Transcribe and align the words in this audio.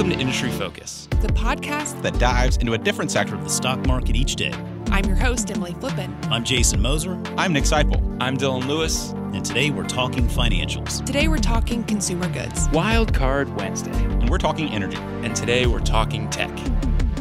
Welcome 0.00 0.16
to 0.16 0.20
Industry 0.22 0.50
Focus, 0.52 1.08
the 1.20 1.28
podcast 1.28 2.00
that 2.00 2.18
dives 2.18 2.56
into 2.56 2.72
a 2.72 2.78
different 2.78 3.10
sector 3.10 3.34
of 3.34 3.44
the 3.44 3.50
stock 3.50 3.86
market 3.86 4.16
each 4.16 4.34
day. 4.34 4.50
I'm 4.86 5.04
your 5.04 5.14
host, 5.14 5.50
Emily 5.50 5.74
Flippen. 5.74 6.10
I'm 6.30 6.42
Jason 6.42 6.80
Moser. 6.80 7.20
I'm 7.36 7.52
Nick 7.52 7.64
Sciple. 7.64 8.16
I'm 8.18 8.38
Dylan 8.38 8.66
Lewis. 8.66 9.10
And 9.34 9.44
today 9.44 9.68
we're 9.68 9.86
talking 9.86 10.26
financials. 10.26 11.04
Today 11.04 11.28
we're 11.28 11.36
talking 11.36 11.84
consumer 11.84 12.30
goods. 12.30 12.66
Wild 12.70 13.12
Card 13.12 13.54
Wednesday. 13.56 13.92
And 13.92 14.30
we're 14.30 14.38
talking 14.38 14.70
energy. 14.70 14.96
And 14.96 15.36
today 15.36 15.66
we're 15.66 15.80
talking 15.80 16.30
tech. 16.30 16.50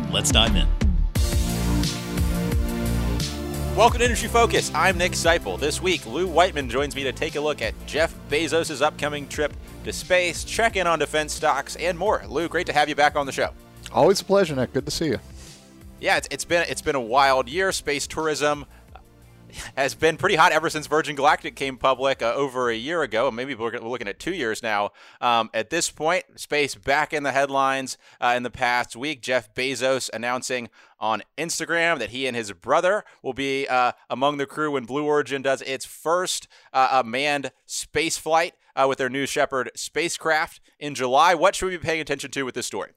Let's 0.09 0.31
dive 0.31 0.55
in. 0.55 0.65
Welcome 3.75 3.99
to 3.99 4.05
Industry 4.05 4.29
Focus. 4.29 4.71
I'm 4.73 4.97
Nick 4.97 5.13
Sciple. 5.13 5.59
This 5.59 5.81
week, 5.81 6.05
Lou 6.05 6.27
Whiteman 6.27 6.69
joins 6.69 6.95
me 6.95 7.03
to 7.03 7.11
take 7.11 7.35
a 7.35 7.41
look 7.41 7.61
at 7.61 7.73
Jeff 7.87 8.15
Bezos' 8.29 8.81
upcoming 8.81 9.27
trip 9.27 9.53
to 9.83 9.93
space, 9.93 10.43
check 10.43 10.75
in 10.75 10.87
on 10.87 10.99
defense 10.99 11.33
stocks, 11.33 11.75
and 11.75 11.97
more. 11.97 12.23
Lou, 12.27 12.47
great 12.47 12.67
to 12.67 12.73
have 12.73 12.89
you 12.89 12.95
back 12.95 13.15
on 13.15 13.25
the 13.25 13.31
show. 13.31 13.51
Always 13.91 14.21
a 14.21 14.25
pleasure, 14.25 14.55
Nick. 14.55 14.73
Good 14.73 14.85
to 14.85 14.91
see 14.91 15.07
you. 15.07 15.19
Yeah, 15.99 16.17
it's, 16.17 16.27
it's 16.31 16.45
been 16.45 16.65
it's 16.69 16.81
been 16.81 16.95
a 16.95 17.01
wild 17.01 17.49
year. 17.49 17.71
Space 17.71 18.07
tourism 18.07 18.65
has 19.75 19.95
been 19.95 20.17
pretty 20.17 20.35
hot 20.35 20.51
ever 20.51 20.69
since 20.69 20.87
Virgin 20.87 21.15
Galactic 21.15 21.55
came 21.55 21.77
public 21.77 22.21
uh, 22.21 22.33
over 22.35 22.69
a 22.69 22.75
year 22.75 23.01
ago. 23.01 23.31
Maybe 23.31 23.55
we're, 23.55 23.77
looking 23.79 24.07
at 24.07 24.19
two 24.19 24.33
years 24.33 24.61
now. 24.61 24.91
Um, 25.21 25.49
at 25.53 25.69
this 25.69 25.89
point, 25.89 26.25
space 26.35 26.75
back 26.75 27.13
in 27.13 27.23
the 27.23 27.31
headlines 27.31 27.97
uh, 28.21 28.33
in 28.35 28.43
the 28.43 28.49
past 28.49 28.95
week. 28.95 29.21
Jeff 29.21 29.53
Bezos 29.53 30.09
announcing 30.13 30.69
on 30.99 31.23
Instagram 31.37 31.99
that 31.99 32.09
he 32.09 32.27
and 32.27 32.35
his 32.35 32.51
brother 32.51 33.03
will 33.23 33.33
be 33.33 33.67
uh, 33.67 33.93
among 34.09 34.37
the 34.37 34.45
crew 34.45 34.71
when 34.71 34.85
Blue 34.85 35.05
Origin 35.05 35.41
does 35.41 35.61
its 35.63 35.85
first 35.85 36.47
uh, 36.73 37.01
manned 37.05 37.51
space 37.65 38.17
flight 38.17 38.53
uh, 38.79 38.87
with 38.87 38.97
their 38.97 39.09
New 39.09 39.25
Shepard 39.25 39.71
spacecraft 39.75 40.61
in 40.79 40.95
July. 40.95 41.33
What 41.33 41.55
should 41.55 41.67
we 41.67 41.77
be 41.77 41.83
paying 41.83 42.01
attention 42.01 42.31
to 42.31 42.43
with 42.43 42.55
this 42.55 42.67
story? 42.67 42.91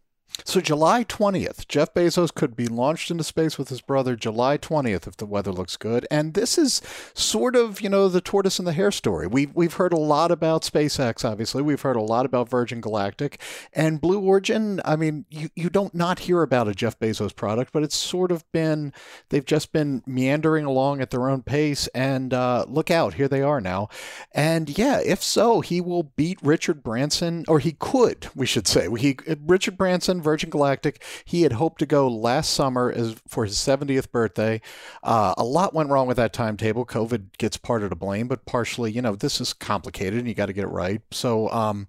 So 0.45 0.61
July 0.61 1.05
20th, 1.05 1.69
Jeff 1.69 1.95
Bezos 1.95 2.35
could 2.35 2.57
be 2.57 2.67
launched 2.67 3.11
into 3.11 3.23
space 3.23 3.59
with 3.59 3.69
his 3.69 3.81
brother 3.81 4.17
July 4.17 4.59
20th 4.59 5.07
if 5.07 5.17
the 5.17 5.27
weather 5.27 5.53
looks 5.53 5.77
good. 5.77 6.07
And 6.11 6.35
this 6.35 6.59
is 6.59 6.83
sort 7.15 7.55
of, 7.55 7.81
you 7.81 7.89
know, 7.89 8.09
the 8.09 8.21
tortoise 8.21 8.59
and 8.59 8.67
the 8.67 8.73
hare 8.73 8.91
story. 8.91 9.27
We've, 9.27 9.55
we've 9.55 9.75
heard 9.75 9.93
a 9.93 9.99
lot 9.99 10.31
about 10.31 10.63
SpaceX, 10.63 11.25
obviously. 11.25 11.63
We've 11.63 11.81
heard 11.81 11.97
a 11.97 12.03
lot 12.03 12.27
about 12.27 12.49
Virgin 12.49 12.81
Galactic. 12.81 13.41
And 13.73 14.01
Blue 14.01 14.21
Origin, 14.21 14.81
I 14.85 14.97
mean, 14.97 15.27
you, 15.31 15.51
you 15.55 15.71
don't 15.71 15.95
not 15.95 16.21
hear 16.21 16.43
about 16.43 16.69
a 16.69 16.75
Jeff 16.75 16.99
Bezos 16.99 17.35
product, 17.35 17.73
but 17.73 17.83
it's 17.83 17.97
sort 17.97 18.33
of 18.33 18.51
been, 18.53 18.93
they've 19.29 19.45
just 19.45 19.73
been 19.73 20.03
meandering 20.07 20.65
along 20.65 21.01
at 21.01 21.11
their 21.11 21.29
own 21.29 21.43
pace. 21.43 21.89
And 21.95 22.35
uh, 22.35 22.65
look 22.69 22.91
out, 22.91 23.15
here 23.15 23.29
they 23.29 23.43
are 23.43 23.61
now. 23.61 23.89
And 24.33 24.77
yeah, 24.77 25.01
if 25.05 25.23
so, 25.23 25.61
he 25.61 25.81
will 25.81 26.03
beat 26.03 26.39
Richard 26.43 26.83
Branson, 26.83 27.45
or 27.49 27.59
he 27.59 27.73
could, 27.73 28.29
we 28.35 28.47
should 28.47 28.67
say. 28.67 28.89
He, 28.99 29.17
Richard 29.47 29.77
Branson 29.77 30.22
Virgin 30.23 30.51
Galactic. 30.51 31.03
He 31.25 31.43
had 31.43 31.53
hoped 31.53 31.79
to 31.81 31.87
go 31.87 32.09
last 32.09 32.53
summer 32.53 32.91
as 32.91 33.17
for 33.27 33.45
his 33.45 33.57
70th 33.57 34.11
birthday. 34.11 34.61
Uh, 35.03 35.35
a 35.37 35.45
lot 35.45 35.75
went 35.75 35.91
wrong 35.91 36.07
with 36.07 36.17
that 36.17 36.33
timetable. 36.33 36.87
COVID 36.87 37.39
gets 37.39 37.57
part 37.57 37.83
of 37.83 37.91
the 37.91 37.97
blame, 37.97 38.29
but 38.29 38.47
partially, 38.47 38.91
you 38.91 39.03
know, 39.03 39.15
this 39.15 39.41
is 39.41 39.53
complicated 39.53 40.19
and 40.19 40.29
you 40.29 40.35
got 40.35 40.47
to 40.47 40.53
get 40.53 40.65
it 40.65 40.69
right. 40.69 41.03
So 41.11 41.49
um, 41.51 41.87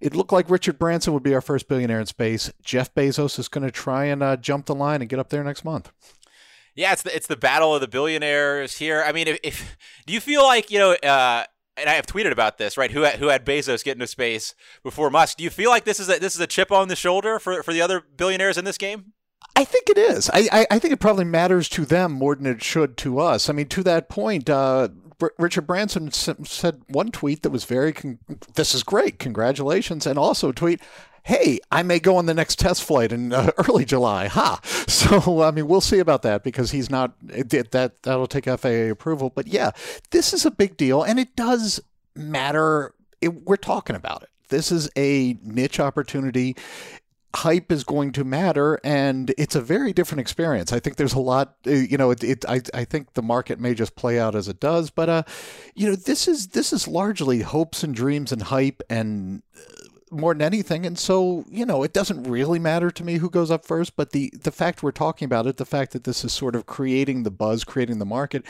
it 0.00 0.14
looked 0.14 0.32
like 0.32 0.50
Richard 0.50 0.78
Branson 0.78 1.12
would 1.12 1.22
be 1.22 1.34
our 1.34 1.40
first 1.40 1.68
billionaire 1.68 2.00
in 2.00 2.06
space. 2.06 2.52
Jeff 2.62 2.94
Bezos 2.94 3.38
is 3.38 3.48
going 3.48 3.64
to 3.64 3.70
try 3.70 4.06
and 4.06 4.22
uh, 4.22 4.36
jump 4.36 4.66
the 4.66 4.74
line 4.74 5.00
and 5.00 5.08
get 5.08 5.18
up 5.18 5.30
there 5.30 5.44
next 5.44 5.64
month. 5.64 5.92
Yeah, 6.74 6.92
it's 6.92 7.02
the 7.02 7.14
it's 7.14 7.28
the 7.28 7.36
battle 7.36 7.72
of 7.72 7.80
the 7.80 7.86
billionaires 7.86 8.78
here. 8.78 9.04
I 9.06 9.12
mean, 9.12 9.28
if, 9.28 9.38
if 9.44 9.76
do 10.06 10.12
you 10.12 10.20
feel 10.20 10.42
like 10.42 10.72
you 10.72 10.80
know? 10.80 10.94
Uh, 10.94 11.44
and 11.76 11.88
I 11.88 11.94
have 11.94 12.06
tweeted 12.06 12.32
about 12.32 12.58
this, 12.58 12.76
right? 12.76 12.90
Who 12.90 13.02
had, 13.02 13.16
who 13.16 13.28
had 13.28 13.44
Bezos 13.44 13.84
get 13.84 13.96
into 13.96 14.06
space 14.06 14.54
before 14.82 15.10
Musk? 15.10 15.38
Do 15.38 15.44
you 15.44 15.50
feel 15.50 15.70
like 15.70 15.84
this 15.84 16.00
is 16.00 16.08
a, 16.08 16.18
this 16.18 16.34
is 16.34 16.40
a 16.40 16.46
chip 16.46 16.70
on 16.70 16.88
the 16.88 16.96
shoulder 16.96 17.38
for, 17.38 17.62
for 17.62 17.72
the 17.72 17.82
other 17.82 18.02
billionaires 18.16 18.58
in 18.58 18.64
this 18.64 18.78
game? 18.78 19.12
I 19.56 19.64
think 19.64 19.88
it 19.88 19.98
is. 19.98 20.30
I, 20.30 20.48
I, 20.52 20.66
I 20.72 20.78
think 20.78 20.92
it 20.92 21.00
probably 21.00 21.24
matters 21.24 21.68
to 21.70 21.84
them 21.84 22.12
more 22.12 22.34
than 22.34 22.46
it 22.46 22.62
should 22.62 22.96
to 22.98 23.20
us. 23.20 23.48
I 23.48 23.52
mean, 23.52 23.68
to 23.68 23.82
that 23.84 24.08
point, 24.08 24.50
uh, 24.50 24.88
Richard 25.38 25.66
Branson 25.66 26.10
said 26.10 26.82
one 26.88 27.10
tweet 27.10 27.42
that 27.42 27.50
was 27.50 27.64
very, 27.64 27.92
con- 27.92 28.18
this 28.54 28.74
is 28.74 28.82
great, 28.82 29.18
congratulations, 29.18 30.06
and 30.06 30.18
also 30.18 30.48
a 30.48 30.52
tweet, 30.52 30.80
hey, 31.24 31.58
I 31.72 31.82
may 31.82 31.98
go 31.98 32.16
on 32.16 32.26
the 32.26 32.34
next 32.34 32.58
test 32.58 32.84
flight 32.84 33.10
in 33.10 33.32
uh, 33.32 33.50
early 33.68 33.84
July. 33.84 34.28
Ha! 34.28 34.60
So, 34.94 35.42
I 35.42 35.50
mean, 35.50 35.66
we'll 35.66 35.82
see 35.82 35.98
about 35.98 36.22
that 36.22 36.42
because 36.42 36.70
he's 36.70 36.88
not, 36.88 37.14
that, 37.20 38.02
that'll 38.02 38.26
take 38.26 38.46
FAA 38.46 38.90
approval. 38.90 39.28
But 39.28 39.48
yeah, 39.48 39.72
this 40.12 40.32
is 40.32 40.46
a 40.46 40.50
big 40.50 40.78
deal 40.78 41.02
and 41.02 41.18
it 41.18 41.36
does 41.36 41.78
matter. 42.14 42.94
It, 43.20 43.44
we're 43.44 43.56
talking 43.56 43.96
about 43.96 44.22
it. 44.22 44.30
This 44.48 44.72
is 44.72 44.88
a 44.96 45.36
niche 45.42 45.78
opportunity 45.78 46.56
hype 47.34 47.72
is 47.72 47.82
going 47.82 48.12
to 48.12 48.24
matter 48.24 48.78
and 48.84 49.34
it's 49.36 49.56
a 49.56 49.60
very 49.60 49.92
different 49.92 50.20
experience 50.20 50.72
i 50.72 50.78
think 50.78 50.94
there's 50.94 51.14
a 51.14 51.18
lot 51.18 51.56
uh, 51.66 51.70
you 51.70 51.98
know 51.98 52.12
it, 52.12 52.22
it, 52.22 52.44
I, 52.48 52.60
I 52.72 52.84
think 52.84 53.14
the 53.14 53.22
market 53.22 53.58
may 53.58 53.74
just 53.74 53.96
play 53.96 54.20
out 54.20 54.36
as 54.36 54.46
it 54.46 54.60
does 54.60 54.90
but 54.90 55.08
uh 55.08 55.22
you 55.74 55.88
know 55.88 55.96
this 55.96 56.28
is 56.28 56.48
this 56.48 56.72
is 56.72 56.86
largely 56.86 57.40
hopes 57.40 57.82
and 57.82 57.92
dreams 57.92 58.30
and 58.30 58.42
hype 58.42 58.82
and 58.88 59.42
more 60.14 60.34
than 60.34 60.42
anything. 60.42 60.86
And 60.86 60.98
so, 60.98 61.44
you 61.48 61.66
know, 61.66 61.82
it 61.82 61.92
doesn't 61.92 62.24
really 62.24 62.58
matter 62.58 62.90
to 62.90 63.04
me 63.04 63.14
who 63.16 63.30
goes 63.30 63.50
up 63.50 63.64
first, 63.64 63.96
but 63.96 64.10
the, 64.10 64.32
the 64.40 64.52
fact 64.52 64.82
we're 64.82 64.92
talking 64.92 65.26
about 65.26 65.46
it, 65.46 65.56
the 65.56 65.64
fact 65.64 65.92
that 65.92 66.04
this 66.04 66.24
is 66.24 66.32
sort 66.32 66.56
of 66.56 66.66
creating 66.66 67.22
the 67.22 67.30
buzz, 67.30 67.64
creating 67.64 67.98
the 67.98 68.04
market, 68.06 68.44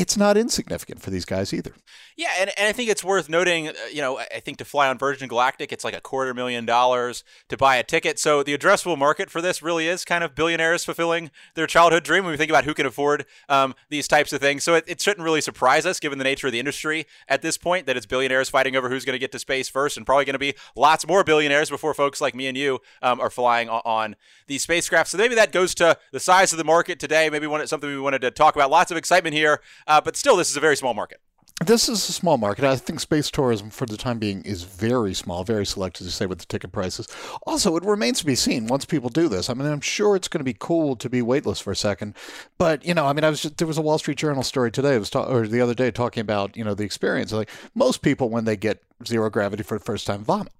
it's 0.00 0.16
not 0.16 0.36
insignificant 0.36 1.02
for 1.02 1.10
these 1.10 1.26
guys 1.26 1.52
either. 1.52 1.74
Yeah, 2.16 2.30
and, 2.38 2.50
and 2.58 2.66
I 2.66 2.72
think 2.72 2.90
it's 2.90 3.04
worth 3.04 3.28
noting, 3.28 3.68
uh, 3.68 3.72
you 3.92 4.00
know, 4.00 4.18
I 4.18 4.40
think 4.40 4.58
to 4.58 4.64
fly 4.64 4.88
on 4.88 4.98
Virgin 4.98 5.28
Galactic, 5.28 5.72
it's 5.72 5.84
like 5.84 5.96
a 5.96 6.00
quarter 6.00 6.34
million 6.34 6.66
dollars 6.66 7.22
to 7.48 7.56
buy 7.56 7.76
a 7.76 7.82
ticket. 7.82 8.18
So 8.18 8.42
the 8.42 8.56
addressable 8.56 8.98
market 8.98 9.30
for 9.30 9.40
this 9.40 9.62
really 9.62 9.88
is 9.88 10.04
kind 10.04 10.24
of 10.24 10.34
billionaires 10.34 10.84
fulfilling 10.84 11.30
their 11.54 11.66
childhood 11.66 12.02
dream 12.02 12.24
when 12.24 12.32
we 12.32 12.36
think 12.36 12.50
about 12.50 12.64
who 12.64 12.74
can 12.74 12.86
afford 12.86 13.26
um, 13.48 13.74
these 13.90 14.08
types 14.08 14.32
of 14.32 14.40
things. 14.40 14.64
So 14.64 14.74
it, 14.74 14.84
it 14.86 15.00
shouldn't 15.00 15.24
really 15.24 15.40
surprise 15.40 15.86
us, 15.86 16.00
given 16.00 16.18
the 16.18 16.24
nature 16.24 16.46
of 16.46 16.52
the 16.52 16.58
industry 16.58 17.06
at 17.28 17.42
this 17.42 17.56
point, 17.56 17.86
that 17.86 17.96
it's 17.96 18.06
billionaires 18.06 18.48
fighting 18.48 18.76
over 18.76 18.88
who's 18.88 19.04
going 19.04 19.14
to 19.14 19.18
get 19.18 19.32
to 19.32 19.38
space 19.38 19.68
first, 19.68 19.96
and 19.96 20.04
probably 20.04 20.24
going 20.24 20.34
to 20.34 20.38
be 20.38 20.54
lots 20.76 21.06
more 21.06 21.24
billionaires 21.24 21.70
before 21.70 21.94
folks 21.94 22.20
like 22.20 22.34
me 22.34 22.46
and 22.46 22.56
you 22.56 22.80
um, 23.02 23.20
are 23.20 23.30
flying 23.30 23.68
on 23.68 24.16
these 24.46 24.62
spacecraft. 24.62 25.10
So 25.10 25.18
maybe 25.18 25.36
that 25.36 25.52
goes 25.52 25.74
to 25.76 25.96
the 26.12 26.20
size 26.20 26.52
of 26.52 26.58
the 26.58 26.64
market 26.64 26.98
today. 26.98 27.30
Maybe 27.30 27.46
one, 27.46 27.66
something 27.66 27.88
we 27.88 28.00
wanted 28.00 28.22
to 28.22 28.30
talk 28.30 28.56
about. 28.56 28.70
Lots 28.70 28.90
of 28.90 28.96
excitement 28.96 29.34
here. 29.34 29.60
Uh, 29.90 30.00
but 30.00 30.16
still, 30.16 30.36
this 30.36 30.48
is 30.48 30.56
a 30.56 30.60
very 30.60 30.76
small 30.76 30.94
market. 30.94 31.20
This 31.66 31.88
is 31.88 32.08
a 32.08 32.12
small 32.12 32.38
market. 32.38 32.64
I 32.64 32.76
think 32.76 33.00
space 33.00 33.28
tourism, 33.28 33.70
for 33.70 33.86
the 33.86 33.96
time 33.96 34.20
being, 34.20 34.42
is 34.44 34.62
very 34.62 35.12
small, 35.14 35.42
very 35.42 35.66
selective, 35.66 36.06
you 36.06 36.12
say, 36.12 36.26
with 36.26 36.38
the 36.38 36.46
ticket 36.46 36.70
prices. 36.70 37.08
Also, 37.44 37.76
it 37.76 37.84
remains 37.84 38.20
to 38.20 38.24
be 38.24 38.36
seen 38.36 38.68
once 38.68 38.84
people 38.84 39.10
do 39.10 39.28
this. 39.28 39.50
I 39.50 39.54
mean, 39.54 39.66
I'm 39.66 39.80
sure 39.80 40.14
it's 40.14 40.28
going 40.28 40.38
to 40.38 40.44
be 40.44 40.54
cool 40.56 40.94
to 40.94 41.10
be 41.10 41.22
weightless 41.22 41.58
for 41.58 41.72
a 41.72 41.76
second, 41.76 42.14
but 42.56 42.84
you 42.84 42.94
know, 42.94 43.06
I 43.06 43.12
mean, 43.12 43.24
I 43.24 43.30
was 43.30 43.42
just, 43.42 43.58
there 43.58 43.66
was 43.66 43.78
a 43.78 43.82
Wall 43.82 43.98
Street 43.98 44.16
Journal 44.16 44.44
story 44.44 44.70
today, 44.70 44.96
was 44.96 45.10
ta- 45.10 45.26
or 45.26 45.48
the 45.48 45.60
other 45.60 45.74
day, 45.74 45.90
talking 45.90 46.20
about 46.20 46.56
you 46.56 46.62
know 46.62 46.74
the 46.74 46.84
experience. 46.84 47.32
Like 47.32 47.50
most 47.74 48.00
people, 48.00 48.30
when 48.30 48.44
they 48.44 48.56
get 48.56 48.80
zero 49.04 49.28
gravity 49.28 49.64
for 49.64 49.76
the 49.76 49.84
first 49.84 50.06
time, 50.06 50.22
vomit 50.22 50.52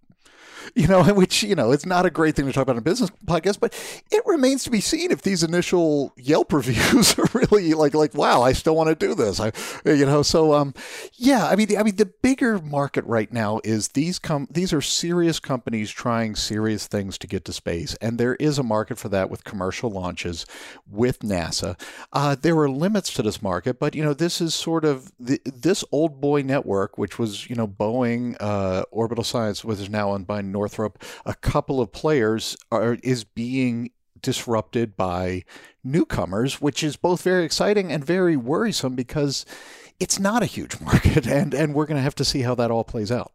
you 0.74 0.86
know, 0.86 1.02
which, 1.14 1.42
you 1.42 1.54
know, 1.54 1.72
it's 1.72 1.86
not 1.86 2.06
a 2.06 2.10
great 2.10 2.36
thing 2.36 2.46
to 2.46 2.52
talk 2.52 2.62
about 2.62 2.72
in 2.72 2.78
a 2.78 2.82
business 2.82 3.10
podcast, 3.26 3.60
but 3.60 3.74
it 4.10 4.22
remains 4.26 4.64
to 4.64 4.70
be 4.70 4.80
seen 4.80 5.10
if 5.10 5.22
these 5.22 5.42
initial 5.42 6.12
Yelp 6.16 6.52
reviews 6.52 7.18
are 7.18 7.28
really 7.34 7.74
like, 7.74 7.94
like, 7.94 8.14
wow, 8.14 8.42
I 8.42 8.52
still 8.52 8.76
want 8.76 8.88
to 8.88 8.94
do 8.94 9.14
this. 9.14 9.40
I, 9.40 9.52
you 9.84 10.06
know, 10.06 10.22
so, 10.22 10.54
um, 10.54 10.74
yeah, 11.14 11.46
I 11.46 11.56
mean, 11.56 11.76
I 11.76 11.82
mean, 11.82 11.96
the 11.96 12.06
bigger 12.06 12.58
market 12.58 13.04
right 13.04 13.32
now 13.32 13.60
is 13.64 13.88
these 13.88 14.18
com- 14.18 14.48
these 14.50 14.72
are 14.72 14.80
serious 14.80 15.40
companies 15.40 15.90
trying 15.90 16.36
serious 16.36 16.86
things 16.86 17.18
to 17.18 17.26
get 17.26 17.44
to 17.46 17.52
space. 17.52 17.94
And 18.00 18.18
there 18.18 18.34
is 18.36 18.58
a 18.58 18.62
market 18.62 18.98
for 18.98 19.08
that 19.10 19.30
with 19.30 19.44
commercial 19.44 19.90
launches 19.90 20.46
with 20.90 21.20
NASA. 21.20 21.78
Uh, 22.12 22.36
there 22.40 22.56
are 22.58 22.70
limits 22.70 23.12
to 23.14 23.22
this 23.22 23.42
market, 23.42 23.78
but, 23.78 23.94
you 23.94 24.02
know, 24.02 24.14
this 24.14 24.40
is 24.40 24.54
sort 24.54 24.84
of 24.84 25.12
the, 25.18 25.40
this 25.44 25.84
old 25.92 26.20
boy 26.20 26.42
network, 26.42 26.98
which 26.98 27.18
was, 27.18 27.48
you 27.48 27.56
know, 27.56 27.66
Boeing, 27.66 28.36
uh, 28.40 28.84
Orbital 28.90 29.24
Science, 29.24 29.64
which 29.64 29.78
is 29.78 29.90
now 29.90 30.10
owned 30.10 30.26
by 30.26 30.40
Northrop, 30.50 31.02
a 31.24 31.34
couple 31.34 31.80
of 31.80 31.92
players 31.92 32.56
are 32.70 32.98
is 33.02 33.24
being 33.24 33.90
disrupted 34.20 34.96
by 34.96 35.44
newcomers, 35.82 36.60
which 36.60 36.82
is 36.82 36.96
both 36.96 37.22
very 37.22 37.44
exciting 37.44 37.90
and 37.90 38.04
very 38.04 38.36
worrisome 38.36 38.94
because 38.94 39.46
it's 39.98 40.18
not 40.18 40.42
a 40.42 40.46
huge 40.46 40.80
market, 40.82 41.26
and 41.26 41.54
and 41.54 41.74
we're 41.74 41.86
going 41.86 41.96
to 41.96 42.02
have 42.02 42.14
to 42.16 42.24
see 42.24 42.42
how 42.42 42.54
that 42.54 42.70
all 42.70 42.84
plays 42.84 43.10
out. 43.10 43.32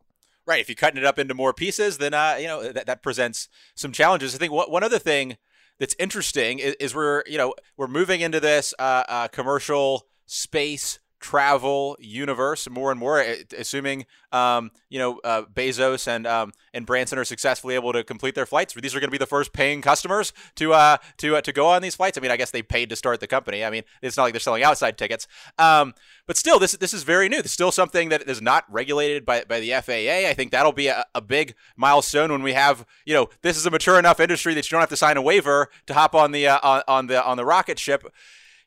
Right. 0.47 0.61
If 0.61 0.69
you're 0.69 0.75
cutting 0.75 0.99
it 0.99 1.05
up 1.05 1.17
into 1.17 1.33
more 1.33 1.53
pieces, 1.53 1.97
then 1.97 2.13
uh, 2.13 2.37
you 2.39 2.47
know 2.47 2.71
that, 2.71 2.85
that 2.85 3.01
presents 3.01 3.49
some 3.73 3.91
challenges. 3.91 4.35
I 4.35 4.37
think 4.37 4.51
one 4.51 4.83
other 4.83 4.99
thing 4.99 5.37
that's 5.79 5.95
interesting 5.99 6.59
is, 6.59 6.75
is, 6.79 6.95
we're 6.95 7.23
you 7.25 7.37
know 7.37 7.53
we're 7.77 7.87
moving 7.87 8.21
into 8.21 8.39
this 8.39 8.73
uh, 8.77 9.03
uh, 9.07 9.27
commercial 9.29 10.07
space 10.25 10.99
travel 11.25 11.97
universe 11.99 12.69
more 12.69 12.91
and 12.91 12.99
more, 12.99 13.19
assuming 13.57 14.05
um, 14.31 14.69
you 14.89 14.99
know 14.99 15.19
uh, 15.23 15.41
Bezos 15.51 16.07
and 16.07 16.27
um, 16.27 16.51
and 16.71 16.85
Branson 16.85 17.17
are 17.17 17.25
successfully 17.25 17.73
able 17.73 17.91
to 17.93 18.03
complete 18.03 18.35
their 18.35 18.45
flights. 18.45 18.75
These 18.75 18.93
are 18.93 18.99
going 18.99 19.07
to 19.07 19.11
be 19.11 19.17
the 19.17 19.25
first 19.25 19.51
paying 19.51 19.81
customers 19.81 20.33
to 20.57 20.73
uh, 20.73 20.97
to 21.17 21.37
uh, 21.37 21.41
to 21.41 21.51
go 21.51 21.65
on 21.65 21.81
these 21.81 21.95
flights. 21.95 22.15
I 22.15 22.21
mean, 22.21 22.29
I 22.29 22.37
guess 22.37 22.51
they 22.51 22.61
paid 22.61 22.89
to 22.89 22.95
start 22.95 23.21
the 23.21 23.27
company. 23.27 23.65
I 23.65 23.71
mean, 23.71 23.81
it's 24.03 24.17
not 24.17 24.23
like 24.23 24.33
they're 24.33 24.39
selling 24.39 24.61
outside 24.61 24.99
tickets. 24.99 25.27
Um, 25.57 25.95
but 26.27 26.37
still, 26.37 26.59
this 26.59 26.73
this 26.73 26.93
is 26.93 27.01
very 27.01 27.27
new. 27.27 27.39
It's 27.39 27.51
still 27.51 27.71
something 27.71 28.09
that 28.09 28.29
is 28.29 28.39
not 28.39 28.65
regulated 28.69 29.25
by, 29.25 29.45
by 29.45 29.59
the 29.59 29.71
FAA. 29.71 30.29
I 30.29 30.33
think 30.35 30.51
that'll 30.51 30.73
be 30.73 30.87
a, 30.87 31.05
a 31.15 31.21
big 31.21 31.55
milestone 31.75 32.31
when 32.31 32.43
we 32.43 32.53
have 32.53 32.85
you 33.03 33.15
know 33.15 33.29
this 33.41 33.57
is 33.57 33.65
a 33.65 33.71
mature 33.71 33.97
enough 33.97 34.19
industry 34.19 34.53
that 34.53 34.69
you 34.69 34.75
don't 34.75 34.81
have 34.81 34.89
to 34.89 34.97
sign 34.97 35.17
a 35.17 35.23
waiver 35.23 35.69
to 35.87 35.95
hop 35.95 36.13
on 36.13 36.33
the 36.33 36.45
uh, 36.45 36.83
on 36.87 37.07
the 37.07 37.25
on 37.25 37.37
the 37.37 37.45
rocket 37.45 37.79
ship. 37.79 38.05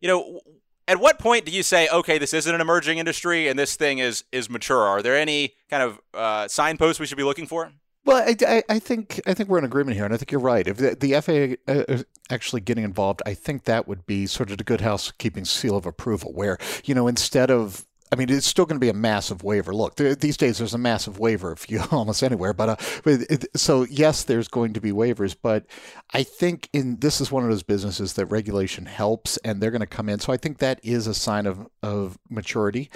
You 0.00 0.08
know, 0.08 0.40
at 0.88 0.98
what 0.98 1.18
point 1.18 1.44
do 1.44 1.52
you 1.52 1.62
say, 1.62 1.88
okay, 1.88 2.18
this 2.18 2.32
isn't 2.32 2.52
an 2.52 2.60
emerging 2.60 2.98
industry 2.98 3.46
and 3.46 3.58
this 3.58 3.76
thing 3.76 3.98
is 3.98 4.24
is 4.32 4.50
mature? 4.50 4.82
Are 4.82 5.02
there 5.02 5.16
any 5.16 5.54
kind 5.70 5.82
of 5.82 6.00
uh, 6.14 6.48
signposts 6.48 6.98
we 6.98 7.06
should 7.06 7.18
be 7.18 7.24
looking 7.24 7.46
for? 7.46 7.70
Well, 8.04 8.24
I, 8.26 8.62
I, 8.70 8.78
think 8.78 9.20
I 9.26 9.34
think 9.34 9.50
we're 9.50 9.58
in 9.58 9.66
agreement 9.66 9.96
here, 9.96 10.06
and 10.06 10.14
I 10.14 10.16
think 10.16 10.32
you're 10.32 10.40
right. 10.40 10.66
If 10.66 10.78
the, 10.78 10.94
the 10.94 11.20
FAA 11.20 11.72
is 11.92 12.06
actually 12.30 12.62
getting 12.62 12.84
involved, 12.84 13.20
I 13.26 13.34
think 13.34 13.64
that 13.64 13.86
would 13.86 14.06
be 14.06 14.24
sort 14.24 14.50
of 14.50 14.56
the 14.56 14.64
good 14.64 14.80
housekeeping 14.80 15.44
seal 15.44 15.76
of 15.76 15.84
approval, 15.84 16.32
where 16.32 16.56
you 16.84 16.94
know 16.94 17.06
instead 17.06 17.50
of 17.50 17.84
I 18.10 18.16
mean, 18.16 18.30
it's 18.30 18.46
still 18.46 18.64
going 18.64 18.76
to 18.76 18.84
be 18.84 18.88
a 18.88 18.94
massive 18.94 19.42
waiver. 19.42 19.74
Look, 19.74 19.96
these 19.96 20.36
days 20.36 20.58
there's 20.58 20.74
a 20.74 20.78
massive 20.78 21.18
waiver 21.18 21.52
if 21.52 21.70
you 21.70 21.82
almost 21.90 22.22
anywhere. 22.22 22.52
But, 22.52 22.68
uh, 22.68 22.76
but 23.04 23.20
it, 23.28 23.46
so 23.56 23.84
yes, 23.84 24.24
there's 24.24 24.48
going 24.48 24.72
to 24.74 24.80
be 24.80 24.92
waivers. 24.92 25.36
But 25.40 25.66
I 26.12 26.22
think 26.22 26.68
in 26.72 26.96
this 26.96 27.20
is 27.20 27.30
one 27.30 27.44
of 27.44 27.50
those 27.50 27.62
businesses 27.62 28.14
that 28.14 28.26
regulation 28.26 28.86
helps, 28.86 29.36
and 29.38 29.60
they're 29.60 29.70
going 29.70 29.80
to 29.80 29.86
come 29.86 30.08
in. 30.08 30.20
So 30.20 30.32
I 30.32 30.36
think 30.36 30.58
that 30.58 30.80
is 30.82 31.06
a 31.06 31.14
sign 31.14 31.46
of, 31.46 31.66
of 31.82 32.18
maturity. 32.30 32.90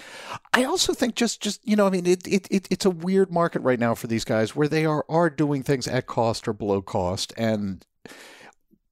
I 0.52 0.64
also 0.64 0.94
think 0.94 1.14
just 1.14 1.40
just 1.40 1.66
you 1.66 1.76
know, 1.76 1.86
I 1.86 1.90
mean, 1.90 2.06
it, 2.06 2.26
it, 2.26 2.48
it 2.50 2.68
it's 2.70 2.84
a 2.84 2.90
weird 2.90 3.30
market 3.30 3.62
right 3.62 3.78
now 3.78 3.94
for 3.94 4.06
these 4.06 4.24
guys 4.24 4.56
where 4.56 4.68
they 4.68 4.84
are 4.86 5.04
are 5.08 5.30
doing 5.30 5.62
things 5.62 5.86
at 5.86 6.06
cost 6.06 6.48
or 6.48 6.52
below 6.52 6.82
cost, 6.82 7.32
and 7.36 7.84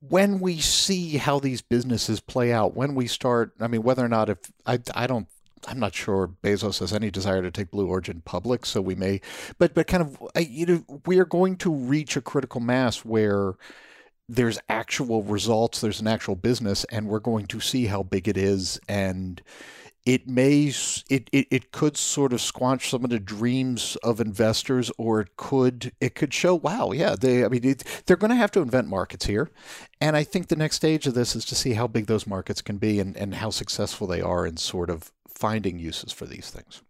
when 0.01 0.41
we 0.41 0.59
see 0.59 1.19
how 1.19 1.39
these 1.39 1.61
businesses 1.61 2.21
play 2.21 2.53
out, 2.53 2.75
when 2.75 2.95
we 2.95 3.07
start, 3.07 3.53
I 3.61 3.69
mean, 3.69 3.83
whether 3.83 4.05
or 4.05 4.09
not 4.09 4.31
if 4.31 4.39
I, 4.65 4.79
I 4.95 5.07
don't 5.07 5.29
I'm 5.67 5.79
not 5.79 5.95
sure 5.95 6.31
Bezos 6.43 6.81
has 6.81 6.93
any 6.93 7.11
desire 7.11 7.43
to 7.43 7.51
take 7.51 7.71
Blue 7.71 7.87
Origin 7.87 8.23
public, 8.25 8.65
so 8.65 8.81
we 8.81 8.95
may, 8.95 9.21
but 9.59 9.75
but 9.75 9.87
kind 9.87 10.03
of 10.03 10.19
you 10.47 10.67
know 10.67 11.01
we 11.07 11.19
are 11.19 11.25
going 11.25 11.57
to 11.59 11.73
reach 11.73 12.17
a 12.17 12.21
critical 12.23 12.61
mass 12.61 13.05
where 13.05 13.55
there's 14.29 14.59
actual 14.69 15.23
results, 15.23 15.81
there's 15.81 16.01
an 16.01 16.07
actual 16.07 16.37
business, 16.37 16.85
and 16.85 17.09
we're 17.09 17.19
going 17.19 17.47
to 17.47 17.61
see 17.61 17.87
how 17.87 18.03
big 18.03 18.29
it 18.29 18.37
is, 18.37 18.81
and 18.89 19.43
it 20.07 20.27
may 20.27 20.73
it, 21.11 21.29
it, 21.31 21.47
it 21.51 21.73
could 21.73 21.97
sort 21.97 22.33
of 22.33 22.41
squash 22.41 22.91
some 22.91 23.05
of 23.05 23.11
the 23.11 23.19
dreams 23.19 23.97
of 24.03 24.21
investors 24.21 24.91
or 24.97 25.21
it 25.21 25.37
could 25.37 25.93
it 26.01 26.15
could 26.15 26.33
show 26.33 26.55
wow 26.55 26.91
yeah 26.93 27.15
they 27.15 27.45
i 27.45 27.49
mean 27.49 27.65
it, 27.65 27.85
they're 28.07 28.17
going 28.17 28.31
to 28.31 28.37
have 28.37 28.51
to 28.51 28.63
invent 28.63 28.89
markets 28.89 29.27
here 29.27 29.51
and 30.01 30.17
i 30.17 30.25
think 30.25 30.49
the 30.49 30.57
next 30.57 30.77
stage 30.77 31.07
of 31.07 31.13
this 31.13 31.37
is 31.37 31.45
to 31.45 31.55
see 31.55 31.75
how 31.75 31.87
big 31.87 32.07
those 32.07 32.27
markets 32.27 32.63
can 32.63 32.79
be 32.79 32.99
and, 32.99 33.17
and 33.17 33.35
how 33.37 33.51
successful 33.51 34.07
they 34.07 34.23
are 34.23 34.47
in 34.47 34.57
sort 34.57 34.89
of 34.89 35.13
finding 35.41 35.79
uses 35.79 36.13
for 36.13 36.27
these 36.27 36.51
things. 36.51 36.83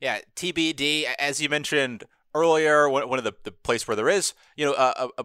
Yeah, 0.00 0.20
TBD, 0.36 1.06
as 1.18 1.42
you 1.42 1.48
mentioned 1.48 2.04
earlier, 2.34 2.88
one 2.88 3.18
of 3.18 3.24
the, 3.24 3.34
the 3.42 3.50
place 3.50 3.88
where 3.88 3.96
there 3.96 4.08
is, 4.08 4.32
you 4.56 4.64
know, 4.64 4.74
a, 4.74 5.08
a 5.18 5.24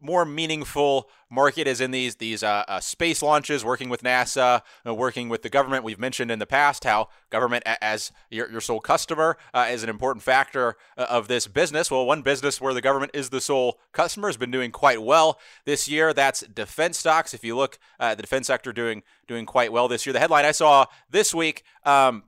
more 0.00 0.24
meaningful 0.24 1.08
market 1.30 1.66
is 1.66 1.80
in 1.80 1.90
these 1.90 2.16
these 2.16 2.42
uh, 2.42 2.64
uh, 2.68 2.80
space 2.80 3.22
launches, 3.22 3.64
working 3.64 3.88
with 3.88 4.02
NASA, 4.02 4.62
uh, 4.86 4.94
working 4.94 5.28
with 5.28 5.42
the 5.42 5.48
government. 5.48 5.84
We've 5.84 5.98
mentioned 5.98 6.30
in 6.30 6.38
the 6.38 6.46
past 6.46 6.84
how 6.84 7.08
government, 7.30 7.64
as 7.66 8.12
your, 8.30 8.50
your 8.50 8.60
sole 8.60 8.80
customer, 8.80 9.36
uh, 9.54 9.68
is 9.70 9.82
an 9.82 9.88
important 9.88 10.22
factor 10.22 10.76
uh, 10.96 11.06
of 11.08 11.28
this 11.28 11.46
business. 11.46 11.90
Well, 11.90 12.06
one 12.06 12.22
business 12.22 12.60
where 12.60 12.74
the 12.74 12.82
government 12.82 13.12
is 13.14 13.30
the 13.30 13.40
sole 13.40 13.78
customer 13.92 14.28
has 14.28 14.36
been 14.36 14.50
doing 14.50 14.70
quite 14.70 15.02
well 15.02 15.38
this 15.64 15.88
year. 15.88 16.12
That's 16.12 16.40
defense 16.40 16.98
stocks. 16.98 17.34
If 17.34 17.44
you 17.44 17.56
look 17.56 17.78
at 17.98 18.16
the 18.16 18.22
defense 18.22 18.46
sector, 18.46 18.72
doing 18.72 19.02
doing 19.26 19.46
quite 19.46 19.72
well 19.72 19.88
this 19.88 20.04
year. 20.04 20.12
The 20.12 20.20
headline 20.20 20.44
I 20.44 20.52
saw 20.52 20.86
this 21.10 21.34
week. 21.34 21.64
Um, 21.84 22.24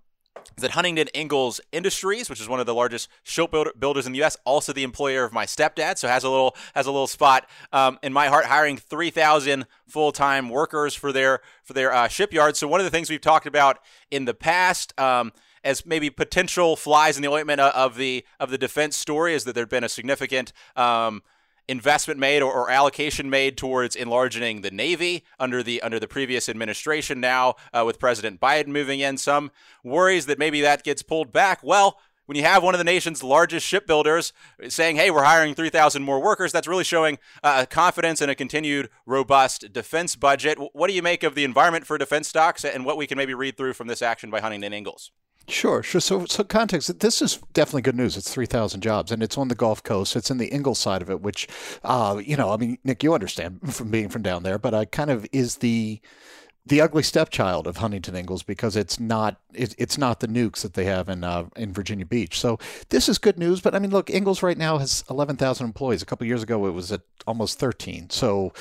that 0.57 0.73
Huntington 0.73 1.09
Ingalls 1.15 1.61
Industries, 1.73 2.31
which 2.31 2.41
is 2.41 2.49
one 2.49 2.61
of 2.61 2.67
the 2.67 2.75
largest 2.75 3.09
shipbuilders 3.23 4.07
in 4.07 4.13
the 4.13 4.19
U.S., 4.19 4.37
also 4.45 4.73
the 4.73 4.83
employer 4.83 5.25
of 5.25 5.33
my 5.33 5.47
stepdad, 5.47 5.99
so 5.99 6.09
has 6.09 6.25
a 6.25 6.31
little 6.31 6.57
has 6.75 6.87
a 6.87 6.91
little 6.91 7.07
spot 7.07 7.49
um, 7.73 7.99
in 8.03 8.13
my 8.13 8.29
heart, 8.29 8.47
hiring 8.47 8.77
3,000 8.77 9.67
full 9.87 10.13
time 10.13 10.49
workers 10.49 10.95
for 10.95 11.13
their 11.13 11.41
for 11.63 11.73
their 11.73 11.93
uh, 11.93 12.09
shipyard. 12.09 12.57
So 12.57 12.69
one 12.69 12.81
of 12.81 12.85
the 12.85 12.91
things 12.91 13.11
we've 13.11 13.21
talked 13.21 13.47
about 13.47 13.79
in 14.11 14.25
the 14.25 14.35
past. 14.35 14.99
Um, 14.99 15.33
as 15.65 15.87
maybe 15.87 16.11
potential 16.11 16.77
flies 16.77 17.17
in 17.17 17.23
the 17.23 17.29
ointment 17.31 17.59
of 17.59 17.97
the 17.97 18.23
of 18.39 18.51
the 18.51 18.59
defense 18.59 18.99
story 18.99 19.35
is 19.35 19.45
that 19.45 19.55
there'd 19.55 19.71
been 19.71 19.83
a 19.83 19.89
significant 19.89 20.53
um, 20.77 21.23
investment 21.69 22.21
made 22.21 22.43
or, 22.43 22.53
or, 22.53 22.71
allocation 22.71 23.31
made 23.31 23.57
towards 23.57 23.97
enlarging 23.97 24.61
the 24.61 24.71
Navy 24.71 25.25
under 25.39 25.63
the 25.63 25.81
under 25.83 25.99
the 25.99 26.09
previous 26.09 26.49
administration. 26.49 27.21
Now, 27.21 27.55
uh, 27.73 27.85
with 27.87 27.99
President 27.99 28.41
Biden 28.41 28.69
moving 28.69 29.01
in, 29.01 29.17
some 29.17 29.51
worries 29.83 30.27
that 30.27 30.39
maybe 30.39 30.61
that 30.61 30.83
gets 30.85 31.03
pulled 31.03 31.33
back. 31.33 31.61
Well. 31.63 31.99
When 32.27 32.39
you 32.39 32.45
have 32.45 32.63
one 32.63 32.73
of 32.73 32.79
the 32.79 32.85
nation's 32.85 33.23
largest 33.23 33.67
shipbuilders 33.67 34.33
saying, 34.69 34.97
"Hey, 34.97 35.11
we're 35.11 35.25
hiring 35.25 35.55
3,000 35.55 36.03
more 36.03 36.23
workers," 36.23 36.53
that's 36.53 36.67
really 36.67 36.83
showing 36.83 37.19
uh, 37.43 37.67
confidence 37.69 38.23
in 38.23 38.31
a 38.31 38.35
continued 38.35 38.89
robust 39.05 39.75
defense 39.75 40.17
budget. 40.17 40.57
What 40.73 40.89
do 40.89 40.95
you 40.95 41.03
make 41.03 41.23
of 41.23 41.35
the 41.35 41.45
environment 41.45 41.87
for 41.87 41.99
defense 41.99 42.27
stocks, 42.27 42.65
and 42.65 42.87
what 42.87 42.97
we 42.97 43.07
can 43.07 43.19
maybe 43.19 43.35
read 43.35 43.59
through 43.59 43.75
from 43.75 43.89
this 43.89 44.01
action 44.01 44.31
by 44.31 44.41
Huntington 44.41 44.73
Ingalls? 44.73 45.11
Sure, 45.47 45.83
sure. 45.83 46.01
So, 46.01 46.25
so 46.25 46.43
context. 46.43 47.01
This 47.01 47.21
is 47.21 47.39
definitely 47.53 47.83
good 47.83 47.97
news. 47.97 48.17
It's 48.17 48.33
three 48.33 48.47
thousand 48.47 48.81
jobs, 48.81 49.13
and 49.13 49.23
it's 49.23 49.37
on 49.37 49.49
the 49.49 49.55
Gulf 49.55 49.83
Coast. 49.83 50.17
It's 50.17 50.31
in 50.31 50.39
the 50.39 50.53
Ingalls 50.55 50.79
side 50.79 51.03
of 51.03 51.11
it, 51.11 51.21
which, 51.21 51.47
uh, 51.83 52.21
you 52.25 52.37
know, 52.37 52.51
I 52.51 52.57
mean, 52.57 52.79
Nick, 52.83 53.03
you 53.03 53.13
understand 53.13 53.61
from 53.75 53.91
being 53.91 54.09
from 54.09 54.23
down 54.23 54.43
there, 54.43 54.59
but 54.59 54.73
I 54.73 54.87
kind 54.87 55.11
of 55.11 55.27
is 55.33 55.57
the 55.57 56.01
the 56.67 56.81
ugly 56.81 57.03
stepchild 57.03 57.67
of 57.67 57.77
Huntington 57.77 58.17
Ingalls 58.17 58.43
because 58.43 58.75
it's 58.75 58.99
not 58.99 59.39
it, 59.53 59.75
it's 59.77 59.99
not 59.99 60.21
the 60.21 60.29
nukes 60.29 60.63
that 60.63 60.73
they 60.73 60.87
have 60.87 61.11
in 61.11 61.23
uh, 61.25 61.45
in 61.57 61.75
Virginia 61.75 62.07
Beach. 62.07 62.41
So 62.41 62.59
this 62.89 63.07
is 63.07 63.19
good 63.19 63.39
news. 63.39 63.61
But 63.61 63.75
I 63.75 63.79
mean, 63.81 63.91
look, 63.91 64.09
Ingalls 64.09 64.43
right 64.43 64.57
now 64.57 64.79
has 64.79 65.05
eleven 65.11 65.37
thousand 65.37 65.67
employees. 65.67 66.01
A 66.03 66.07
couple 66.07 66.27
years 66.27 66.43
ago, 66.43 66.67
it 66.67 66.71
was 66.71 66.91
at 66.91 67.03
almost 67.27 67.59
thirteen. 67.59 68.09
So 68.09 68.55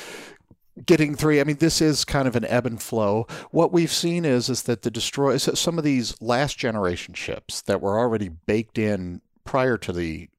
getting 0.85 1.15
three. 1.15 1.39
I 1.39 1.43
mean, 1.43 1.57
this 1.57 1.81
is 1.81 2.05
kind 2.05 2.27
of 2.27 2.35
an 2.35 2.45
ebb 2.45 2.65
and 2.65 2.81
flow. 2.81 3.27
What 3.51 3.71
we've 3.71 3.91
seen 3.91 4.25
is 4.25 4.49
is 4.49 4.63
that 4.63 4.81
the 4.81 4.91
destroy 4.91 5.37
some 5.37 5.77
of 5.77 5.83
these 5.83 6.19
last 6.21 6.57
generation 6.57 7.13
ships 7.13 7.61
that 7.63 7.81
were 7.81 7.99
already 7.99 8.29
baked 8.29 8.77
in 8.77 9.21
prior 9.43 9.77
to 9.77 9.93
the 9.93 10.29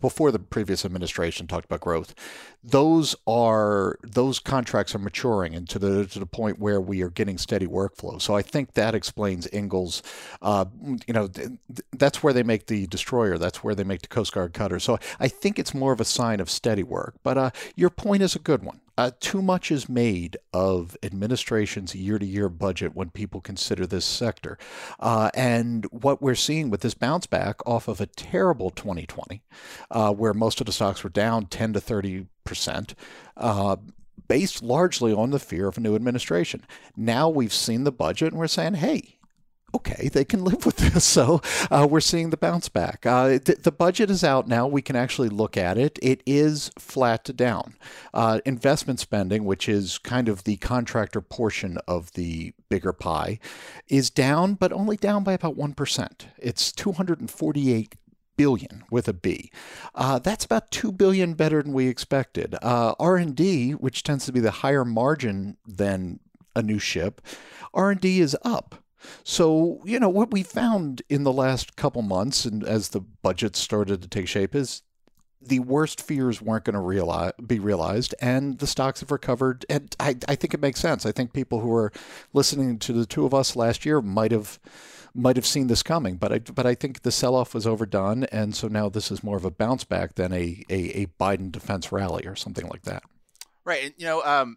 before 0.00 0.30
the 0.30 0.38
previous 0.38 0.84
administration 0.84 1.46
talked 1.46 1.64
about 1.64 1.80
growth 1.80 2.14
those 2.62 3.14
are 3.26 3.98
those 4.02 4.38
contracts 4.38 4.94
are 4.94 4.98
maturing 4.98 5.54
and 5.54 5.68
to 5.68 5.78
the 5.78 6.06
to 6.06 6.18
the 6.18 6.26
point 6.26 6.58
where 6.58 6.80
we 6.80 7.02
are 7.02 7.10
getting 7.10 7.38
steady 7.38 7.66
workflow. 7.66 8.20
So 8.20 8.34
i 8.34 8.42
think 8.42 8.74
that 8.74 8.94
explains 8.94 9.46
ingalls 9.52 10.02
uh, 10.42 10.66
you 11.06 11.14
know 11.14 11.28
th- 11.28 11.50
that's 11.92 12.22
where 12.22 12.32
they 12.32 12.42
make 12.42 12.66
the 12.66 12.86
destroyer. 12.86 13.38
That's 13.38 13.62
where 13.62 13.74
they 13.74 13.84
make 13.84 14.02
the 14.02 14.08
coast 14.08 14.32
guard 14.32 14.52
cutter. 14.54 14.80
So 14.80 14.98
i 15.20 15.28
think 15.28 15.58
it's 15.58 15.74
more 15.74 15.92
of 15.92 16.00
a 16.00 16.04
sign 16.04 16.40
of 16.40 16.50
steady 16.50 16.82
work. 16.82 17.14
But 17.22 17.38
uh, 17.38 17.50
your 17.76 17.90
point 17.90 18.22
is 18.22 18.34
a 18.34 18.40
good 18.40 18.64
one. 18.64 18.80
Uh, 18.98 19.12
too 19.20 19.40
much 19.40 19.70
is 19.70 19.88
made 19.88 20.36
of 20.52 20.96
administration's 21.04 21.94
year 21.94 22.18
to 22.18 22.26
year 22.26 22.48
budget 22.48 22.96
when 22.96 23.10
people 23.10 23.40
consider 23.40 23.86
this 23.86 24.04
sector. 24.04 24.58
Uh, 24.98 25.30
and 25.34 25.84
what 25.92 26.20
we're 26.20 26.34
seeing 26.34 26.68
with 26.68 26.80
this 26.80 26.94
bounce 26.94 27.24
back 27.24 27.64
off 27.64 27.86
of 27.86 28.00
a 28.00 28.06
terrible 28.06 28.70
2020, 28.70 29.40
uh, 29.92 30.12
where 30.12 30.34
most 30.34 30.60
of 30.60 30.66
the 30.66 30.72
stocks 30.72 31.04
were 31.04 31.10
down 31.10 31.46
10 31.46 31.74
to 31.74 31.80
30 31.80 32.26
percent, 32.48 32.94
uh, 33.36 33.76
based 34.26 34.62
largely 34.62 35.12
on 35.12 35.30
the 35.30 35.38
fear 35.38 35.68
of 35.68 35.76
a 35.76 35.80
new 35.80 35.94
administration. 35.94 36.64
Now 36.96 37.28
we've 37.28 37.52
seen 37.52 37.84
the 37.84 37.92
budget 37.92 38.32
and 38.32 38.38
we're 38.38 38.46
saying, 38.46 38.74
hey, 38.74 39.18
okay, 39.74 40.08
they 40.08 40.24
can 40.24 40.44
live 40.44 40.64
with 40.64 40.76
this. 40.76 41.04
So 41.04 41.42
uh, 41.70 41.86
we're 41.88 42.00
seeing 42.00 42.30
the 42.30 42.36
bounce 42.36 42.68
back. 42.68 43.04
Uh, 43.04 43.38
th- 43.38 43.62
the 43.62 43.72
budget 43.72 44.10
is 44.10 44.24
out 44.24 44.48
now. 44.48 44.66
We 44.66 44.82
can 44.82 44.96
actually 44.96 45.28
look 45.28 45.56
at 45.56 45.76
it. 45.76 45.98
It 46.02 46.22
is 46.26 46.70
flat 46.78 47.24
to 47.26 47.32
down. 47.32 47.74
Uh, 48.14 48.40
investment 48.46 48.98
spending, 48.98 49.44
which 49.44 49.68
is 49.68 49.98
kind 49.98 50.28
of 50.28 50.44
the 50.44 50.56
contractor 50.56 51.20
portion 51.20 51.78
of 51.86 52.12
the 52.12 52.54
bigger 52.70 52.92
pie, 52.92 53.38
is 53.88 54.10
down, 54.10 54.54
but 54.54 54.72
only 54.72 54.96
down 54.96 55.22
by 55.22 55.34
about 55.34 55.56
1%. 55.56 56.26
It's 56.38 56.72
248 56.72 57.94
billion 58.38 58.84
with 58.90 59.08
a 59.08 59.12
B. 59.12 59.50
Uh, 59.94 60.18
that's 60.18 60.46
about 60.46 60.70
two 60.70 60.90
billion 60.90 61.34
better 61.34 61.62
than 61.62 61.74
we 61.74 61.88
expected. 61.88 62.54
Uh, 62.62 62.94
R&D, 62.98 63.72
which 63.72 64.02
tends 64.02 64.24
to 64.24 64.32
be 64.32 64.40
the 64.40 64.50
higher 64.50 64.84
margin 64.84 65.58
than 65.66 66.20
a 66.56 66.62
new 66.62 66.78
ship, 66.78 67.20
R&D 67.74 68.20
is 68.20 68.34
up. 68.42 68.76
So, 69.22 69.80
you 69.84 70.00
know, 70.00 70.08
what 70.08 70.30
we 70.30 70.42
found 70.42 71.02
in 71.08 71.24
the 71.24 71.32
last 71.32 71.76
couple 71.76 72.02
months 72.02 72.44
and 72.44 72.64
as 72.64 72.88
the 72.88 73.00
budget 73.00 73.56
started 73.56 74.02
to 74.02 74.08
take 74.08 74.28
shape 74.28 74.54
is 74.54 74.82
the 75.40 75.60
worst 75.60 76.00
fears 76.00 76.42
weren't 76.42 76.64
going 76.64 76.74
to 76.74 76.80
realize, 76.80 77.32
be 77.46 77.58
realized, 77.58 78.14
and 78.20 78.58
the 78.58 78.66
stocks 78.66 79.00
have 79.00 79.10
recovered. 79.10 79.64
And 79.68 79.94
I, 80.00 80.16
I 80.28 80.34
think 80.34 80.54
it 80.54 80.60
makes 80.60 80.80
sense. 80.80 81.06
I 81.06 81.12
think 81.12 81.32
people 81.32 81.60
who 81.60 81.72
are 81.74 81.92
listening 82.32 82.78
to 82.80 82.92
the 82.92 83.06
two 83.06 83.24
of 83.24 83.32
us 83.32 83.56
last 83.56 83.86
year 83.86 84.00
might 84.00 84.32
have 84.32 84.58
might 85.14 85.36
have 85.36 85.46
seen 85.46 85.68
this 85.68 85.82
coming, 85.82 86.16
but 86.16 86.32
I 86.32 86.38
but 86.38 86.66
I 86.66 86.74
think 86.74 87.02
the 87.02 87.10
sell-off 87.10 87.54
was 87.54 87.66
overdone, 87.66 88.24
and 88.24 88.54
so 88.54 88.68
now 88.68 88.88
this 88.88 89.10
is 89.10 89.24
more 89.24 89.36
of 89.36 89.44
a 89.44 89.50
bounce 89.50 89.84
back 89.84 90.14
than 90.14 90.32
a 90.32 90.62
a, 90.68 91.02
a 91.02 91.06
Biden 91.18 91.50
defense 91.50 91.90
rally 91.90 92.26
or 92.26 92.36
something 92.36 92.68
like 92.68 92.82
that. 92.82 93.02
Right. 93.64 93.84
And, 93.84 93.94
you 93.98 94.06
know, 94.06 94.22
um, 94.22 94.56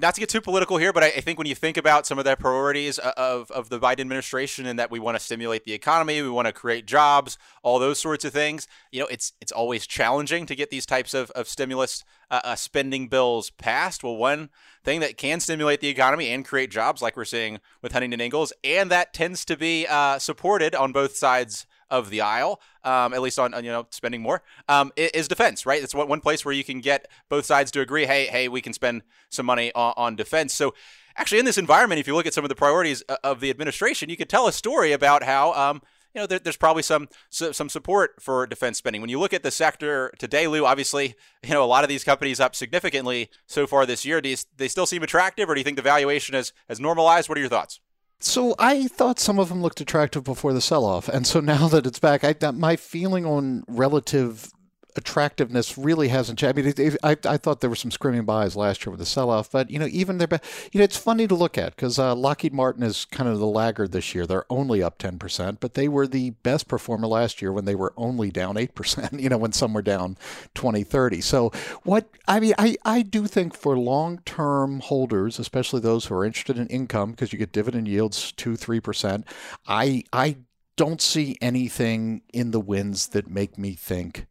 not 0.00 0.14
to 0.14 0.20
get 0.20 0.28
too 0.28 0.40
political 0.40 0.76
here, 0.76 0.92
but 0.92 1.02
I, 1.02 1.06
I, 1.08 1.20
think 1.20 1.38
when 1.38 1.46
you 1.46 1.54
think 1.54 1.76
about 1.76 2.06
some 2.06 2.18
of 2.18 2.24
the 2.24 2.36
priorities 2.36 2.98
of, 2.98 3.50
of 3.50 3.68
the 3.68 3.78
Biden 3.78 4.00
administration 4.00 4.66
and 4.66 4.78
that 4.78 4.90
we 4.90 4.98
want 4.98 5.16
to 5.16 5.22
stimulate 5.22 5.64
the 5.64 5.72
economy, 5.72 6.20
we 6.22 6.28
want 6.28 6.46
to 6.46 6.52
create 6.52 6.86
jobs, 6.86 7.38
all 7.62 7.78
those 7.78 8.00
sorts 8.00 8.24
of 8.24 8.32
things, 8.32 8.66
you 8.92 9.00
know, 9.00 9.06
it's 9.06 9.32
it's 9.40 9.52
always 9.52 9.86
challenging 9.86 10.46
to 10.46 10.54
get 10.54 10.70
these 10.70 10.86
types 10.86 11.14
of, 11.14 11.30
of 11.32 11.48
stimulus 11.48 12.04
uh, 12.30 12.40
uh, 12.44 12.54
spending 12.54 13.08
bills 13.08 13.50
passed. 13.50 14.02
Well, 14.02 14.16
one 14.16 14.50
thing 14.84 15.00
that 15.00 15.16
can 15.16 15.40
stimulate 15.40 15.80
the 15.80 15.88
economy 15.88 16.30
and 16.30 16.44
create 16.44 16.70
jobs, 16.70 17.02
like 17.02 17.16
we're 17.16 17.24
seeing 17.24 17.60
with 17.82 17.92
Huntington 17.92 18.20
Ingalls, 18.20 18.52
and 18.64 18.90
that 18.90 19.12
tends 19.12 19.44
to 19.46 19.56
be 19.56 19.86
uh, 19.86 20.18
supported 20.18 20.74
on 20.74 20.92
both 20.92 21.16
sides 21.16 21.66
of 21.90 22.10
the 22.10 22.20
aisle, 22.20 22.60
um, 22.84 23.14
at 23.14 23.22
least 23.22 23.38
on, 23.38 23.52
you 23.64 23.70
know 23.70 23.86
spending 23.90 24.22
more, 24.22 24.42
um, 24.68 24.92
is 24.96 25.28
defense. 25.28 25.66
Right, 25.66 25.82
it's 25.82 25.94
one 25.94 26.20
place 26.20 26.44
where 26.44 26.54
you 26.54 26.64
can 26.64 26.80
get 26.80 27.08
both 27.28 27.44
sides 27.44 27.70
to 27.72 27.80
agree. 27.80 28.06
Hey, 28.06 28.26
hey, 28.26 28.48
we 28.48 28.60
can 28.60 28.72
spend 28.72 29.02
some 29.30 29.46
money 29.46 29.72
on, 29.74 29.94
on 29.96 30.16
defense. 30.16 30.54
So 30.54 30.74
actually, 31.16 31.38
in 31.38 31.44
this 31.44 31.58
environment, 31.58 32.00
if 32.00 32.06
you 32.06 32.14
look 32.14 32.26
at 32.26 32.34
some 32.34 32.44
of 32.44 32.48
the 32.48 32.54
priorities 32.54 33.02
uh, 33.08 33.16
of 33.24 33.40
the 33.40 33.50
administration, 33.50 34.10
you 34.10 34.16
could 34.16 34.28
tell 34.28 34.46
a 34.46 34.52
story 34.52 34.92
about 34.92 35.22
how. 35.22 35.52
Um, 35.52 35.82
you 36.14 36.22
know, 36.22 36.26
there, 36.26 36.38
there's 36.38 36.56
probably 36.56 36.82
some 36.82 37.10
some 37.28 37.68
support 37.68 38.22
for 38.22 38.46
defense 38.46 38.78
spending. 38.78 39.02
When 39.02 39.10
you 39.10 39.20
look 39.20 39.34
at 39.34 39.42
the 39.42 39.50
sector 39.50 40.14
today, 40.18 40.46
Lou, 40.46 40.64
obviously, 40.64 41.14
you 41.42 41.50
know, 41.50 41.62
a 41.62 41.66
lot 41.66 41.84
of 41.84 41.90
these 41.90 42.04
companies 42.04 42.40
up 42.40 42.56
significantly 42.56 43.28
so 43.46 43.66
far 43.66 43.84
this 43.84 44.06
year. 44.06 44.22
Do 44.22 44.30
you, 44.30 44.36
they 44.56 44.68
still 44.68 44.86
seem 44.86 45.02
attractive, 45.02 45.50
or 45.50 45.54
do 45.54 45.60
you 45.60 45.64
think 45.64 45.76
the 45.76 45.82
valuation 45.82 46.34
has 46.34 46.54
has 46.70 46.80
normalized? 46.80 47.28
What 47.28 47.36
are 47.36 47.42
your 47.42 47.50
thoughts? 47.50 47.80
So 48.18 48.54
I 48.58 48.88
thought 48.88 49.20
some 49.20 49.38
of 49.38 49.48
them 49.48 49.62
looked 49.62 49.80
attractive 49.80 50.24
before 50.24 50.52
the 50.52 50.60
sell-off, 50.60 51.08
and 51.08 51.26
so 51.26 51.40
now 51.54 51.68
that 51.68 51.86
it's 51.86 51.98
back, 51.98 52.24
I, 52.24 52.34
my 52.52 52.76
feeling 52.76 53.24
on 53.26 53.64
relative 53.68 54.50
attractiveness 54.96 55.76
really 55.76 56.08
hasn't 56.08 56.38
changed. 56.38 56.58
I 56.58 56.62
mean, 56.62 56.70
it, 56.70 56.78
it, 56.78 56.96
I, 57.02 57.16
I 57.24 57.36
thought 57.36 57.60
there 57.60 57.70
were 57.70 57.76
some 57.76 57.90
screaming 57.90 58.24
buys 58.24 58.56
last 58.56 58.84
year 58.84 58.90
with 58.90 59.00
the 59.00 59.06
sell-off, 59.06 59.50
but 59.50 59.70
you 59.70 59.78
know, 59.78 59.88
even 59.90 60.18
their, 60.18 60.28
you 60.72 60.78
know, 60.78 60.84
it's 60.84 60.96
funny 60.96 61.26
to 61.26 61.34
look 61.34 61.58
at 61.58 61.76
because 61.76 61.98
uh, 61.98 62.14
Lockheed 62.14 62.52
Martin 62.52 62.82
is 62.82 63.04
kind 63.06 63.28
of 63.28 63.38
the 63.38 63.46
laggard 63.46 63.92
this 63.92 64.14
year. 64.14 64.26
They're 64.26 64.50
only 64.50 64.82
up 64.82 64.98
10%, 64.98 65.58
but 65.60 65.74
they 65.74 65.88
were 65.88 66.06
the 66.06 66.30
best 66.30 66.68
performer 66.68 67.06
last 67.06 67.42
year 67.42 67.52
when 67.52 67.64
they 67.64 67.74
were 67.74 67.92
only 67.96 68.30
down 68.30 68.56
8%, 68.56 69.20
you 69.20 69.28
know, 69.28 69.38
when 69.38 69.52
some 69.52 69.72
were 69.72 69.82
down 69.82 70.16
20, 70.54 70.84
30. 70.84 71.20
So 71.20 71.50
what, 71.82 72.08
I 72.26 72.40
mean, 72.40 72.54
I, 72.58 72.76
I 72.84 73.02
do 73.02 73.26
think 73.26 73.54
for 73.54 73.78
long-term 73.78 74.80
holders, 74.80 75.38
especially 75.38 75.80
those 75.80 76.06
who 76.06 76.14
are 76.14 76.24
interested 76.24 76.58
in 76.58 76.66
income 76.68 77.12
because 77.12 77.32
you 77.32 77.38
get 77.38 77.52
dividend 77.52 77.88
yields 77.88 78.32
2, 78.32 78.52
3%, 78.54 79.24
I, 79.66 80.04
I 80.12 80.36
don't 80.76 81.00
see 81.00 81.36
anything 81.40 82.22
in 82.32 82.50
the 82.50 82.60
winds 82.60 83.08
that 83.08 83.28
make 83.28 83.58
me 83.58 83.72
think 83.72 84.26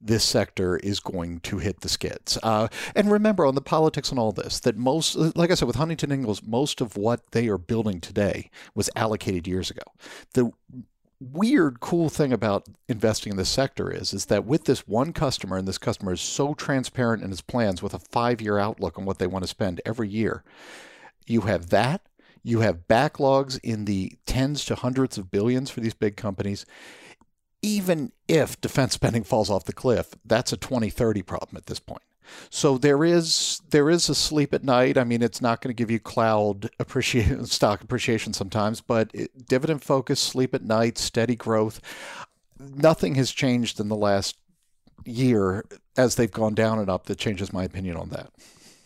this 0.00 0.24
sector 0.24 0.76
is 0.76 1.00
going 1.00 1.40
to 1.40 1.58
hit 1.58 1.80
the 1.80 1.88
skids. 1.88 2.38
Uh, 2.42 2.68
and 2.94 3.10
remember 3.10 3.44
on 3.44 3.54
the 3.54 3.60
politics 3.60 4.10
and 4.10 4.18
all 4.18 4.32
this, 4.32 4.60
that 4.60 4.76
most, 4.76 5.16
like 5.16 5.50
I 5.50 5.54
said, 5.54 5.66
with 5.66 5.76
Huntington 5.76 6.12
Ingalls, 6.12 6.42
most 6.42 6.80
of 6.80 6.96
what 6.96 7.32
they 7.32 7.48
are 7.48 7.58
building 7.58 8.00
today 8.00 8.50
was 8.74 8.90
allocated 8.94 9.46
years 9.46 9.70
ago. 9.70 9.82
The 10.34 10.52
weird 11.20 11.80
cool 11.80 12.08
thing 12.08 12.32
about 12.32 12.68
investing 12.88 13.32
in 13.32 13.36
this 13.36 13.48
sector 13.48 13.90
is 13.90 14.14
is 14.14 14.26
that 14.26 14.44
with 14.44 14.64
this 14.64 14.86
one 14.86 15.12
customer 15.12 15.56
and 15.56 15.66
this 15.66 15.78
customer 15.78 16.12
is 16.12 16.20
so 16.20 16.54
transparent 16.54 17.24
in 17.24 17.30
his 17.30 17.40
plans 17.40 17.82
with 17.82 17.92
a 17.92 17.98
5-year 17.98 18.56
outlook 18.56 18.96
on 18.96 19.04
what 19.04 19.18
they 19.18 19.26
want 19.26 19.42
to 19.42 19.48
spend 19.48 19.80
every 19.84 20.08
year 20.08 20.44
you 21.26 21.40
have 21.40 21.70
that 21.70 22.02
you 22.44 22.60
have 22.60 22.86
backlogs 22.86 23.58
in 23.64 23.84
the 23.84 24.16
tens 24.26 24.64
to 24.64 24.76
hundreds 24.76 25.18
of 25.18 25.28
billions 25.28 25.70
for 25.70 25.80
these 25.80 25.94
big 25.94 26.16
companies 26.16 26.64
even 27.62 28.12
if 28.28 28.60
defense 28.60 28.94
spending 28.94 29.24
falls 29.24 29.50
off 29.50 29.64
the 29.64 29.72
cliff, 29.72 30.14
that's 30.24 30.52
a 30.52 30.56
2030 30.56 31.22
problem 31.22 31.56
at 31.56 31.66
this 31.66 31.80
point. 31.80 32.02
So 32.50 32.78
there 32.78 33.04
is 33.04 33.60
there 33.70 33.88
is 33.88 34.08
a 34.08 34.14
sleep 34.14 34.52
at 34.52 34.62
night. 34.64 34.98
I 34.98 35.04
mean, 35.04 35.22
it's 35.22 35.40
not 35.40 35.60
going 35.60 35.74
to 35.74 35.78
give 35.78 35.90
you 35.90 35.98
cloud 35.98 36.68
appreciation, 36.78 37.46
stock 37.46 37.82
appreciation 37.82 38.32
sometimes, 38.32 38.80
but 38.80 39.10
it, 39.14 39.46
dividend 39.48 39.82
focus, 39.82 40.20
sleep 40.20 40.54
at 40.54 40.62
night, 40.62 40.98
steady 40.98 41.36
growth. 41.36 41.80
Nothing 42.58 43.14
has 43.14 43.30
changed 43.30 43.80
in 43.80 43.88
the 43.88 43.96
last 43.96 44.36
year 45.04 45.64
as 45.96 46.16
they've 46.16 46.30
gone 46.30 46.54
down 46.54 46.78
and 46.78 46.90
up 46.90 47.06
that 47.06 47.18
changes 47.18 47.52
my 47.52 47.64
opinion 47.64 47.96
on 47.96 48.10
that. 48.10 48.30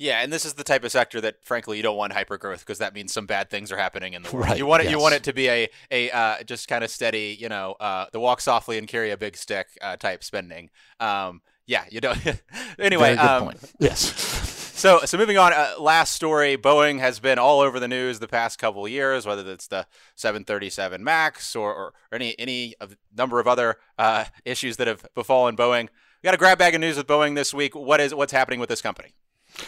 Yeah, 0.02 0.20
and 0.20 0.32
this 0.32 0.44
is 0.44 0.54
the 0.54 0.64
type 0.64 0.82
of 0.82 0.90
sector 0.90 1.20
that, 1.20 1.44
frankly, 1.44 1.76
you 1.76 1.82
don't 1.84 1.96
want 1.96 2.12
hypergrowth 2.12 2.58
because 2.58 2.78
that 2.78 2.92
means 2.92 3.12
some 3.12 3.26
bad 3.26 3.50
things 3.50 3.70
are 3.70 3.76
happening 3.76 4.14
in 4.14 4.24
the 4.24 4.32
world. 4.32 4.46
Right, 4.46 4.58
you 4.58 4.66
want 4.66 4.82
it. 4.82 4.86
yes. 4.86 4.90
You 4.90 4.98
want 4.98 5.14
it 5.14 5.22
to 5.24 5.32
be 5.32 5.48
a 5.48 5.68
a 5.92 6.10
uh, 6.10 6.42
just 6.42 6.66
kind 6.66 6.82
of 6.82 6.90
steady, 6.90 7.36
you 7.38 7.48
know, 7.48 7.76
uh, 7.78 8.06
the 8.10 8.18
walk 8.18 8.40
softly 8.40 8.78
and 8.78 8.88
carry 8.88 9.12
a 9.12 9.16
big 9.16 9.36
stick 9.36 9.68
uh, 9.80 9.94
type 9.96 10.24
spending. 10.24 10.70
Um, 10.98 11.40
yeah, 11.68 11.84
you 11.88 12.00
don't. 12.00 12.18
anyway, 12.80 13.14
um, 13.14 13.52
yes. 13.78 14.50
So, 14.72 14.98
so 15.04 15.16
moving 15.16 15.38
on. 15.38 15.52
Uh, 15.52 15.74
last 15.78 16.12
story: 16.12 16.56
Boeing 16.56 16.98
has 16.98 17.20
been 17.20 17.38
all 17.38 17.60
over 17.60 17.78
the 17.78 17.86
news 17.86 18.18
the 18.18 18.26
past 18.26 18.58
couple 18.58 18.84
of 18.84 18.90
years, 18.90 19.24
whether 19.24 19.48
it's 19.52 19.68
the 19.68 19.86
737 20.16 21.04
Max 21.04 21.54
or, 21.54 21.72
or 21.72 21.92
any 22.10 22.36
any 22.36 22.74
of 22.80 22.96
number 23.16 23.38
of 23.38 23.46
other 23.46 23.76
uh, 23.96 24.24
issues 24.44 24.78
that 24.78 24.88
have 24.88 25.06
befallen 25.14 25.56
Boeing. 25.56 25.82
We 25.82 26.26
got 26.26 26.34
a 26.34 26.38
grab 26.38 26.58
bag 26.58 26.74
of 26.74 26.80
news 26.80 26.96
with 26.96 27.06
Boeing 27.06 27.36
this 27.36 27.54
week. 27.54 27.76
What 27.76 28.00
is 28.00 28.12
what's 28.12 28.32
happening 28.32 28.58
with 28.58 28.70
this 28.70 28.82
company? 28.82 29.14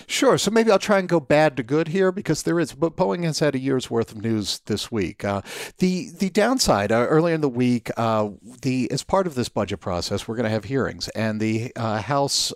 Sure. 0.07 0.39
So 0.39 0.51
maybe 0.51 0.71
I'll 0.71 0.79
try 0.79 0.99
and 0.99 1.09
go 1.09 1.21
bad 1.21 1.57
to 1.57 1.63
good 1.63 1.89
here 1.89 2.13
because 2.13 2.43
there 2.43 2.61
is. 2.61 2.73
But 2.73 2.97
Boeing 2.97 3.25
has 3.25 3.39
had 3.39 3.55
a 3.55 3.59
year's 3.59 3.91
worth 3.91 4.13
of 4.13 4.23
news 4.23 4.61
this 4.67 4.91
week. 4.91 5.25
Uh, 5.25 5.43
the 5.79 6.11
the 6.11 6.31
downside 6.31 6.93
uh, 6.93 7.07
earlier 7.09 7.35
in 7.35 7.41
the 7.41 7.49
week, 7.49 7.91
uh, 7.97 8.31
the 8.63 8.91
as 8.91 9.03
part 9.03 9.27
of 9.27 9.35
this 9.35 9.49
budget 9.49 9.81
process, 9.81 10.27
we're 10.27 10.37
going 10.37 10.45
to 10.45 10.51
have 10.51 10.65
hearings, 10.65 11.09
and 11.09 11.41
the 11.41 11.73
uh, 11.77 12.01
House 12.01 12.53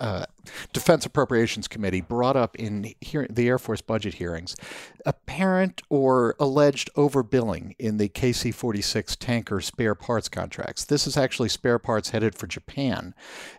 uh, 0.00 0.04
uh, 0.04 0.10
uh, 0.10 0.24
Defense 0.72 1.06
Appropriations 1.06 1.68
Committee 1.68 2.00
brought 2.00 2.36
up 2.36 2.56
in 2.56 2.94
hear- 3.00 3.26
the 3.30 3.46
Air 3.46 3.58
Force 3.58 3.80
budget 3.80 4.14
hearings 4.14 4.56
apparent 5.06 5.82
or 5.88 6.34
alleged 6.40 6.90
overbilling 6.94 7.74
in 7.78 7.98
the 7.98 8.08
KC 8.08 8.52
46 8.52 9.16
tanker 9.16 9.60
spare 9.60 9.94
parts 9.94 10.28
contracts. 10.28 10.84
This 10.84 11.06
is 11.06 11.16
actually 11.16 11.48
spare 11.48 11.78
parts 11.78 12.10
headed 12.10 12.34
for 12.34 12.46
Japan. 12.46 13.14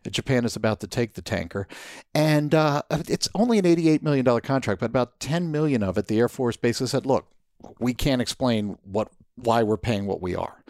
Japan 0.09 0.43
is 0.43 0.55
about 0.55 0.79
to 0.81 0.87
take 0.87 1.13
the 1.13 1.21
tanker, 1.21 1.67
and 2.13 2.53
uh, 2.53 2.81
it's 3.07 3.29
only 3.33 3.57
an 3.59 3.65
$88 3.65 4.01
million 4.01 4.25
contract, 4.41 4.81
but 4.81 4.87
about 4.87 5.19
10 5.19 5.51
million 5.51 5.83
of 5.83 5.97
it, 5.97 6.07
the 6.07 6.19
Air 6.19 6.29
Force 6.29 6.57
basically 6.57 6.87
said, 6.87 7.05
look, 7.05 7.27
we 7.79 7.93
can't 7.93 8.21
explain 8.21 8.77
what 8.83 9.09
why 9.35 9.63
we're 9.63 9.77
paying 9.77 10.05
what 10.05 10.21
we 10.21 10.35
are. 10.35 10.63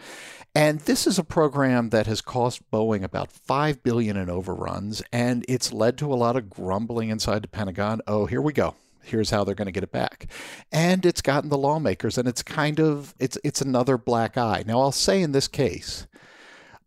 And 0.54 0.80
this 0.80 1.06
is 1.06 1.18
a 1.18 1.24
program 1.24 1.90
that 1.90 2.06
has 2.06 2.20
cost 2.20 2.70
Boeing 2.70 3.02
about 3.02 3.32
5 3.32 3.82
billion 3.82 4.18
in 4.18 4.28
overruns 4.28 5.02
and 5.10 5.46
it's 5.48 5.72
led 5.72 5.96
to 5.98 6.12
a 6.12 6.14
lot 6.14 6.36
of 6.36 6.50
grumbling 6.50 7.08
inside 7.08 7.42
the 7.42 7.48
Pentagon. 7.48 8.02
Oh, 8.06 8.26
here 8.26 8.42
we 8.42 8.52
go. 8.52 8.74
Here's 9.02 9.30
how 9.30 9.44
they're 9.44 9.54
going 9.54 9.66
to 9.66 9.72
get 9.72 9.82
it 9.82 9.90
back. 9.92 10.26
And 10.70 11.06
it's 11.06 11.22
gotten 11.22 11.48
the 11.48 11.56
lawmakers 11.56 12.18
and 12.18 12.28
it's 12.28 12.42
kind 12.42 12.80
of 12.80 13.14
it's 13.18 13.38
it's 13.42 13.62
another 13.62 13.96
black 13.96 14.36
eye. 14.36 14.62
Now 14.66 14.80
I'll 14.80 14.92
say 14.92 15.22
in 15.22 15.32
this 15.32 15.48
case 15.48 16.06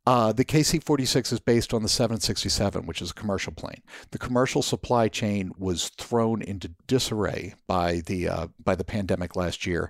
uh, 0.07 0.31
the 0.31 0.45
KC 0.45 0.83
46 0.83 1.31
is 1.31 1.39
based 1.39 1.73
on 1.73 1.81
the 1.81 1.89
767, 1.89 2.85
which 2.85 3.01
is 3.01 3.11
a 3.11 3.13
commercial 3.13 3.51
plane. 3.51 3.81
The 4.11 4.19
commercial 4.19 4.61
supply 4.61 5.07
chain 5.07 5.51
was 5.57 5.89
thrown 5.89 6.41
into 6.41 6.71
disarray 6.87 7.55
by 7.67 8.01
the 8.05 8.29
uh, 8.29 8.47
by 8.63 8.75
the 8.75 8.83
pandemic 8.83 9.35
last 9.35 9.65
year. 9.65 9.89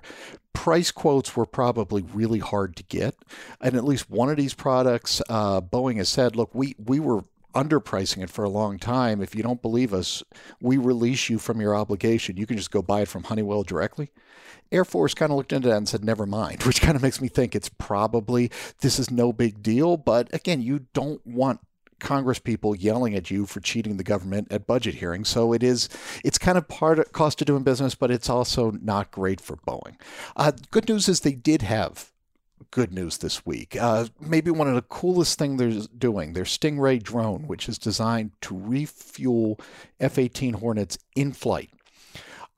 Price 0.54 0.90
quotes 0.90 1.36
were 1.36 1.44
probably 1.44 2.00
really 2.00 2.38
hard 2.38 2.76
to 2.76 2.82
get, 2.84 3.14
and 3.60 3.76
at 3.76 3.84
least 3.84 4.08
one 4.08 4.30
of 4.30 4.38
these 4.38 4.54
products, 4.54 5.20
uh, 5.28 5.60
Boeing 5.60 5.96
has 5.96 6.08
said, 6.08 6.34
"Look, 6.34 6.54
we 6.54 6.74
we 6.78 6.98
were 6.98 7.24
underpricing 7.56 8.22
it 8.22 8.30
for 8.30 8.44
a 8.44 8.48
long 8.50 8.78
time. 8.78 9.22
If 9.22 9.34
you 9.34 9.42
don't 9.42 9.62
believe 9.62 9.94
us, 9.94 10.22
we 10.60 10.76
release 10.76 11.30
you 11.30 11.38
from 11.38 11.60
your 11.60 11.74
obligation. 11.74 12.36
You 12.36 12.46
can 12.46 12.56
just 12.56 12.70
go 12.70 12.82
buy 12.82 13.00
it 13.02 13.08
from 13.08 13.24
Honeywell 13.24 13.62
directly." 13.62 14.10
Air 14.72 14.84
Force 14.84 15.14
kind 15.14 15.30
of 15.30 15.36
looked 15.36 15.52
into 15.52 15.68
that 15.68 15.76
and 15.76 15.88
said, 15.88 16.04
never 16.04 16.26
mind, 16.26 16.62
which 16.64 16.80
kind 16.80 16.96
of 16.96 17.02
makes 17.02 17.20
me 17.20 17.28
think 17.28 17.54
it's 17.54 17.68
probably 17.68 18.50
this 18.80 18.98
is 18.98 19.10
no 19.10 19.32
big 19.32 19.62
deal. 19.62 19.96
But 19.96 20.32
again, 20.34 20.60
you 20.60 20.86
don't 20.92 21.24
want 21.26 21.60
Congress 21.98 22.38
people 22.38 22.76
yelling 22.76 23.14
at 23.14 23.30
you 23.30 23.46
for 23.46 23.60
cheating 23.60 23.96
the 23.96 24.04
government 24.04 24.48
at 24.50 24.66
budget 24.66 24.96
hearings. 24.96 25.28
So 25.28 25.52
it 25.52 25.62
is, 25.62 25.88
it's 26.24 26.38
kind 26.38 26.58
of 26.58 26.68
part 26.68 26.98
of 26.98 27.12
cost 27.12 27.40
of 27.40 27.46
doing 27.46 27.62
business, 27.62 27.94
but 27.94 28.10
it's 28.10 28.28
also 28.28 28.70
not 28.70 29.10
great 29.10 29.40
for 29.40 29.56
Boeing. 29.56 29.98
Uh, 30.36 30.52
good 30.70 30.88
news 30.88 31.08
is 31.08 31.20
they 31.20 31.32
did 31.32 31.62
have 31.62 32.12
good 32.70 32.92
news 32.92 33.18
this 33.18 33.44
week. 33.46 33.76
Uh, 33.78 34.06
maybe 34.20 34.50
one 34.50 34.68
of 34.68 34.74
the 34.74 34.82
coolest 34.82 35.38
things 35.38 35.58
they're 35.58 35.86
doing, 35.96 36.32
their 36.32 36.44
Stingray 36.44 37.02
drone, 37.02 37.46
which 37.46 37.68
is 37.68 37.78
designed 37.78 38.32
to 38.42 38.58
refuel 38.58 39.58
F 40.00 40.18
18 40.18 40.54
Hornets 40.54 40.98
in 41.14 41.32
flight 41.32 41.70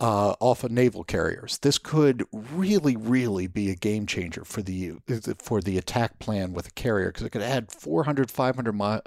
uh, 0.01 0.35
off 0.41 0.63
of 0.63 0.71
naval 0.71 1.03
carriers. 1.03 1.59
This 1.59 1.79
could 1.79 2.25
really, 2.33 2.97
really 2.97 3.47
be 3.47 3.71
a 3.71 3.75
game 3.75 4.07
changer 4.07 4.45
for 4.45 4.63
the 4.63 4.95
for 5.39 5.61
the 5.61 5.77
attack 5.77 6.19
plan 6.19 6.53
with 6.53 6.69
a 6.69 6.73
carrier 6.73 7.09
because 7.09 7.25
it 7.25 7.31
could 7.31 7.43
add 7.43 7.73
400, 7.73 8.31
500 8.31 8.73
mi- 8.73 8.85
uh, 8.85 9.01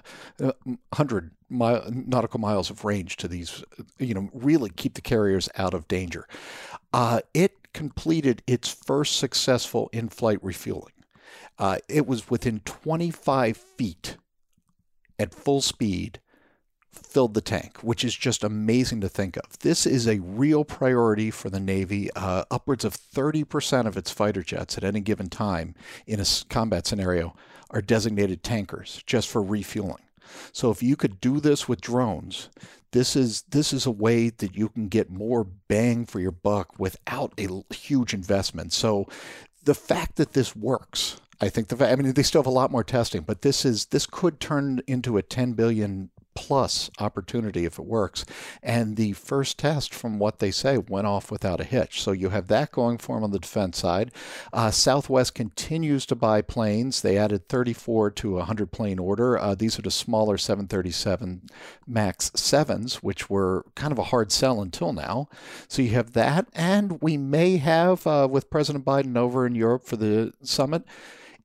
100 0.64 1.32
mi- 1.50 1.82
nautical 1.90 2.40
miles 2.40 2.70
of 2.70 2.84
range 2.84 3.16
to 3.18 3.28
these, 3.28 3.64
you 4.00 4.14
know, 4.14 4.30
really 4.34 4.70
keep 4.70 4.96
the 4.96 5.02
carriers 5.02 5.48
out 5.58 5.74
of 5.74 5.88
danger. 5.88 6.28
Uh, 6.94 7.22
it 7.34 7.74
completed 7.74 8.44
its 8.46 8.70
first 8.70 9.18
successful 9.18 9.90
in-flight 9.94 10.40
refueling. 10.44 10.94
Uh, 11.58 11.78
it 11.88 12.06
was 12.06 12.30
within 12.30 12.60
25 12.62 13.56
feet 13.56 14.18
at 15.20 15.34
full 15.34 15.62
speed 15.62 16.20
filled 16.92 17.34
the 17.34 17.42
tank, 17.42 17.78
which 17.82 18.04
is 18.04 18.16
just 18.16 18.44
amazing 18.44 19.02
to 19.02 19.10
think 19.10 19.38
of. 19.38 19.60
This 19.60 19.86
is 19.86 20.08
a 20.08 20.20
real 20.20 20.66
priority 20.66 21.32
for 21.32 21.50
the 21.50 21.60
Navy. 21.60 22.10
Uh, 22.16 22.44
upwards 22.52 22.84
of 22.84 22.96
30% 22.96 23.86
of 23.88 23.96
its 23.96 24.12
fighter 24.12 24.44
jets 24.44 24.78
at 24.78 24.84
any 24.84 25.00
given 25.00 25.30
time 25.30 25.76
in 26.06 26.20
a 26.20 26.26
combat 26.50 26.86
scenario 26.86 27.36
are 27.70 27.82
designated 27.82 28.44
tankers 28.44 29.04
just 29.06 29.30
for 29.30 29.42
refueling. 29.42 30.04
So 30.52 30.72
if 30.72 30.82
you 30.84 30.96
could 30.96 31.20
do 31.20 31.40
this 31.40 31.68
with 31.68 31.82
drones, 31.82 32.50
this 32.92 33.16
is 33.16 33.44
this 33.44 33.74
is 33.74 33.86
a 33.86 33.92
way 33.92 34.30
that 34.30 34.56
you 34.56 34.70
can 34.70 34.88
get 34.88 35.10
more 35.10 35.44
bang 35.44 36.06
for 36.06 36.20
your 36.20 36.32
buck 36.32 36.80
without 36.80 37.34
a 37.38 37.74
huge 37.74 38.14
investment. 38.14 38.74
So 38.74 39.08
the 39.64 39.76
fact 39.76 40.16
that 40.16 40.34
this 40.34 40.56
works 40.56 41.22
I 41.42 41.50
think 41.50 41.70
the 41.70 41.90
I 41.90 41.96
mean 41.96 42.14
they 42.14 42.24
still 42.24 42.42
have 42.42 42.48
a 42.48 42.52
lot 42.52 42.72
more 42.72 42.84
testing, 42.84 43.22
but 43.22 43.42
this 43.42 43.66
is 43.66 43.86
this 43.88 44.06
could 44.06 44.40
turn 44.40 44.82
into 44.86 45.18
a 45.18 45.24
10 45.24 45.54
billion 45.54 46.12
plus 46.42 46.90
opportunity 46.98 47.66
if 47.66 47.78
it 47.78 47.86
works. 47.86 48.26
And 48.64 48.96
the 48.96 49.14
first 49.14 49.60
test, 49.60 49.94
from 49.94 50.18
what 50.18 50.40
they 50.40 50.50
say, 50.50 50.76
went 50.76 51.06
off 51.06 51.30
without 51.30 51.62
a 51.62 51.64
hitch. 51.64 52.02
So 52.02 52.12
you 52.12 52.30
have 52.30 52.48
that 52.48 52.72
going 52.72 52.98
for 52.98 53.16
them 53.16 53.24
on 53.24 53.30
the 53.30 53.38
defense 53.38 53.78
side. 53.78 54.12
Uh, 54.52 54.72
Southwest 54.72 55.36
continues 55.36 56.08
to 56.08 56.16
buy 56.16 56.42
planes. 56.42 57.04
They 57.04 57.16
added 57.16 57.48
34 57.48 58.10
to 58.12 58.30
a 58.34 58.38
100 58.38 58.72
plane 58.72 58.98
order. 58.98 59.38
Uh, 59.38 59.54
these 59.54 59.78
are 59.78 59.84
the 59.84 59.92
smaller 59.92 60.36
737 60.36 61.44
MAX 61.86 62.32
7s, 62.32 62.96
which 62.96 63.30
were 63.30 63.64
kind 63.76 63.92
of 63.92 64.00
a 64.00 64.06
hard 64.06 64.32
sell 64.32 64.64
until 64.64 64.94
now. 64.94 65.28
So 65.68 65.84
you 65.84 65.92
have 65.92 66.14
that. 66.14 66.48
And 66.54 67.00
we 67.04 67.18
may 67.18 67.58
have, 67.58 68.08
uh, 68.08 68.28
with 68.32 68.50
President 68.50 68.84
Biden 68.84 69.16
over 69.16 69.46
in 69.46 69.54
Europe 69.54 69.86
for 69.86 69.96
the 69.96 70.34
summit, 70.42 70.86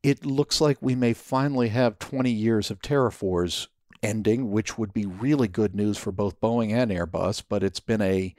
it 0.03 0.25
looks 0.25 0.59
like 0.59 0.79
we 0.81 0.95
may 0.95 1.13
finally 1.13 1.69
have 1.69 1.99
20 1.99 2.31
years 2.31 2.71
of 2.71 2.81
wars 3.21 3.69
ending, 4.03 4.51
which 4.51 4.79
would 4.79 4.93
be 4.93 5.07
really 5.07 5.49
good 5.49 5.75
news 5.75 5.99
for 5.99 6.13
both 6.13 6.41
Boeing 6.41 6.73
and 6.73 6.91
Airbus. 6.91 7.43
But 7.49 7.63
it's 7.63 7.81
been 7.81 8.03
a, 8.03 8.35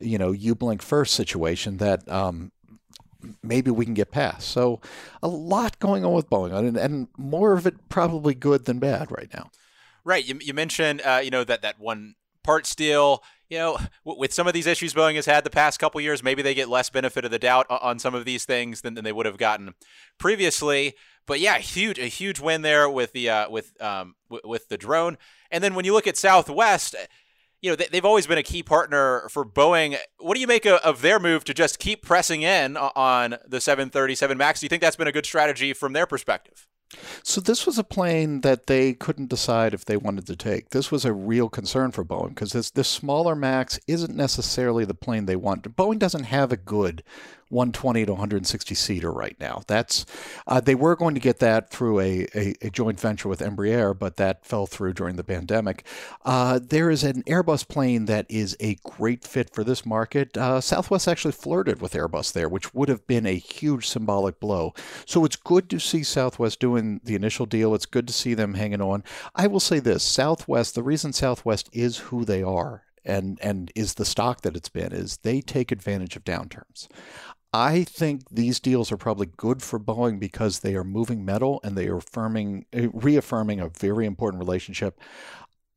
you 0.00 0.18
know, 0.18 0.32
you 0.32 0.54
blink 0.54 0.82
first 0.82 1.14
situation 1.14 1.78
that 1.78 2.08
um, 2.10 2.52
maybe 3.42 3.70
we 3.70 3.84
can 3.84 3.94
get 3.94 4.10
past. 4.10 4.48
So 4.48 4.80
a 5.22 5.28
lot 5.28 5.78
going 5.78 6.04
on 6.04 6.12
with 6.12 6.30
Boeing, 6.30 6.52
and, 6.52 6.76
and 6.76 7.08
more 7.16 7.52
of 7.52 7.66
it 7.66 7.88
probably 7.88 8.34
good 8.34 8.64
than 8.64 8.78
bad 8.78 9.10
right 9.10 9.32
now. 9.32 9.50
Right. 10.04 10.24
You, 10.24 10.38
you 10.40 10.54
mentioned, 10.54 11.02
uh, 11.04 11.20
you 11.22 11.30
know, 11.30 11.44
that 11.44 11.62
that 11.62 11.80
one 11.80 12.14
parts 12.42 12.74
deal. 12.74 13.22
You 13.48 13.58
know, 13.58 13.78
with 14.04 14.32
some 14.32 14.46
of 14.46 14.54
these 14.54 14.66
issues 14.66 14.92
Boeing 14.92 15.14
has 15.14 15.26
had 15.26 15.44
the 15.44 15.50
past 15.50 15.78
couple 15.78 16.00
years, 16.00 16.22
maybe 16.22 16.42
they 16.42 16.54
get 16.54 16.68
less 16.68 16.90
benefit 16.90 17.24
of 17.24 17.30
the 17.30 17.38
doubt 17.38 17.66
on 17.70 17.98
some 17.98 18.14
of 18.14 18.24
these 18.24 18.44
things 18.44 18.80
than, 18.80 18.94
than 18.94 19.04
they 19.04 19.12
would 19.12 19.26
have 19.26 19.38
gotten 19.38 19.74
previously. 20.18 20.94
But 21.26 21.40
yeah, 21.40 21.58
huge 21.58 21.98
a 21.98 22.06
huge 22.06 22.40
win 22.40 22.62
there 22.62 22.88
with 22.88 23.12
the 23.12 23.30
uh, 23.30 23.50
with 23.50 23.80
um, 23.82 24.14
w- 24.30 24.48
with 24.48 24.68
the 24.68 24.76
drone. 24.76 25.18
And 25.50 25.62
then 25.62 25.74
when 25.74 25.84
you 25.84 25.92
look 25.92 26.06
at 26.06 26.16
Southwest, 26.16 26.94
you 27.60 27.70
know 27.70 27.76
they, 27.76 27.88
have 27.92 28.04
always 28.04 28.26
been 28.26 28.38
a 28.38 28.42
key 28.42 28.62
partner 28.62 29.28
for 29.30 29.44
Boeing. 29.44 29.96
What 30.18 30.34
do 30.34 30.40
you 30.40 30.46
make 30.46 30.66
of, 30.66 30.80
of 30.80 31.02
their 31.02 31.18
move 31.18 31.44
to 31.44 31.54
just 31.54 31.78
keep 31.78 32.02
pressing 32.02 32.42
in 32.42 32.76
on 32.76 33.36
the 33.46 33.60
737 33.60 34.36
Max? 34.36 34.60
Do 34.60 34.66
you 34.66 34.68
think 34.68 34.82
that's 34.82 34.96
been 34.96 35.08
a 35.08 35.12
good 35.12 35.26
strategy 35.26 35.72
from 35.72 35.92
their 35.92 36.06
perspective? 36.06 36.66
So 37.22 37.40
this 37.40 37.66
was 37.66 37.78
a 37.78 37.84
plane 37.84 38.42
that 38.42 38.66
they 38.66 38.94
couldn't 38.94 39.28
decide 39.28 39.74
if 39.74 39.84
they 39.84 39.96
wanted 39.96 40.26
to 40.26 40.36
take. 40.36 40.70
This 40.70 40.90
was 40.90 41.04
a 41.04 41.12
real 41.12 41.48
concern 41.48 41.90
for 41.90 42.04
Boeing 42.04 42.30
because 42.30 42.52
this 42.52 42.70
this 42.70 42.88
smaller 42.88 43.34
Max 43.34 43.78
isn't 43.86 44.14
necessarily 44.14 44.84
the 44.84 44.94
plane 44.94 45.26
they 45.26 45.36
want. 45.36 45.76
Boeing 45.76 45.98
doesn't 45.98 46.24
have 46.24 46.52
a 46.52 46.56
good 46.56 47.02
120 47.48 48.06
to 48.06 48.12
160 48.12 48.74
seater 48.74 49.12
right 49.12 49.36
now. 49.38 49.62
That's 49.66 50.04
uh, 50.46 50.60
they 50.60 50.74
were 50.74 50.96
going 50.96 51.14
to 51.14 51.20
get 51.20 51.38
that 51.38 51.70
through 51.70 52.00
a, 52.00 52.26
a, 52.34 52.54
a, 52.62 52.70
joint 52.70 53.00
venture 53.00 53.28
with 53.28 53.40
Embraer, 53.40 53.96
but 53.96 54.16
that 54.16 54.44
fell 54.44 54.66
through 54.66 54.94
during 54.94 55.16
the 55.16 55.24
pandemic. 55.24 55.86
Uh, 56.24 56.58
there 56.62 56.90
is 56.90 57.04
an 57.04 57.22
Airbus 57.24 57.66
plane 57.66 58.06
that 58.06 58.26
is 58.28 58.56
a 58.60 58.76
great 58.82 59.24
fit 59.24 59.54
for 59.54 59.62
this 59.62 59.86
market. 59.86 60.36
Uh, 60.36 60.60
Southwest 60.60 61.06
actually 61.06 61.32
flirted 61.32 61.80
with 61.80 61.92
Airbus 61.92 62.32
there, 62.32 62.48
which 62.48 62.74
would 62.74 62.88
have 62.88 63.06
been 63.06 63.26
a 63.26 63.36
huge 63.36 63.88
symbolic 63.88 64.40
blow. 64.40 64.74
So 65.04 65.24
it's 65.24 65.36
good 65.36 65.70
to 65.70 65.78
see 65.78 66.02
Southwest 66.02 66.58
doing 66.58 67.00
the 67.04 67.14
initial 67.14 67.46
deal. 67.46 67.74
It's 67.74 67.86
good 67.86 68.06
to 68.08 68.12
see 68.12 68.34
them 68.34 68.54
hanging 68.54 68.82
on. 68.82 69.04
I 69.34 69.46
will 69.46 69.60
say 69.60 69.78
this: 69.78 70.02
Southwest. 70.02 70.74
The 70.74 70.82
reason 70.82 71.12
Southwest 71.12 71.68
is 71.72 71.98
who 71.98 72.24
they 72.24 72.42
are 72.42 72.82
and 73.06 73.38
and 73.40 73.70
is 73.74 73.94
the 73.94 74.04
stock 74.04 74.42
that 74.42 74.56
it's 74.56 74.68
been 74.68 74.92
is 74.92 75.18
they 75.18 75.40
take 75.40 75.72
advantage 75.72 76.16
of 76.16 76.24
downturns. 76.24 76.88
I 77.52 77.84
think 77.84 78.28
these 78.30 78.60
deals 78.60 78.92
are 78.92 78.96
probably 78.96 79.28
good 79.36 79.62
for 79.62 79.78
Boeing 79.78 80.20
because 80.20 80.60
they 80.60 80.74
are 80.74 80.84
moving 80.84 81.24
metal 81.24 81.60
and 81.64 81.76
they 81.76 81.88
are 81.88 81.98
affirming, 81.98 82.66
eh, 82.72 82.88
reaffirming 82.92 83.60
a 83.60 83.68
very 83.68 84.04
important 84.04 84.40
relationship. 84.40 85.00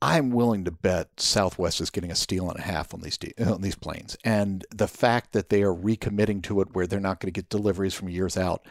I'm 0.02 0.32
willing 0.32 0.64
to 0.66 0.72
bet 0.72 1.20
Southwest 1.20 1.82
is 1.82 1.90
getting 1.90 2.12
a 2.12 2.16
steal 2.16 2.50
and 2.50 2.60
a 2.60 2.64
half 2.64 2.94
on 2.94 3.02
these 3.02 3.18
de- 3.18 3.34
on 3.46 3.62
these 3.62 3.76
planes, 3.76 4.18
and 4.24 4.66
the 4.74 4.88
fact 4.88 5.34
that 5.34 5.50
they 5.50 5.62
are 5.62 5.74
recommitting 5.74 6.42
to 6.44 6.62
it, 6.62 6.74
where 6.74 6.88
they're 6.88 7.00
not 7.02 7.20
going 7.20 7.34
to 7.34 7.38
get 7.38 7.50
deliveries 7.50 7.94
from 7.94 8.10
years 8.10 8.38
out, 8.38 8.66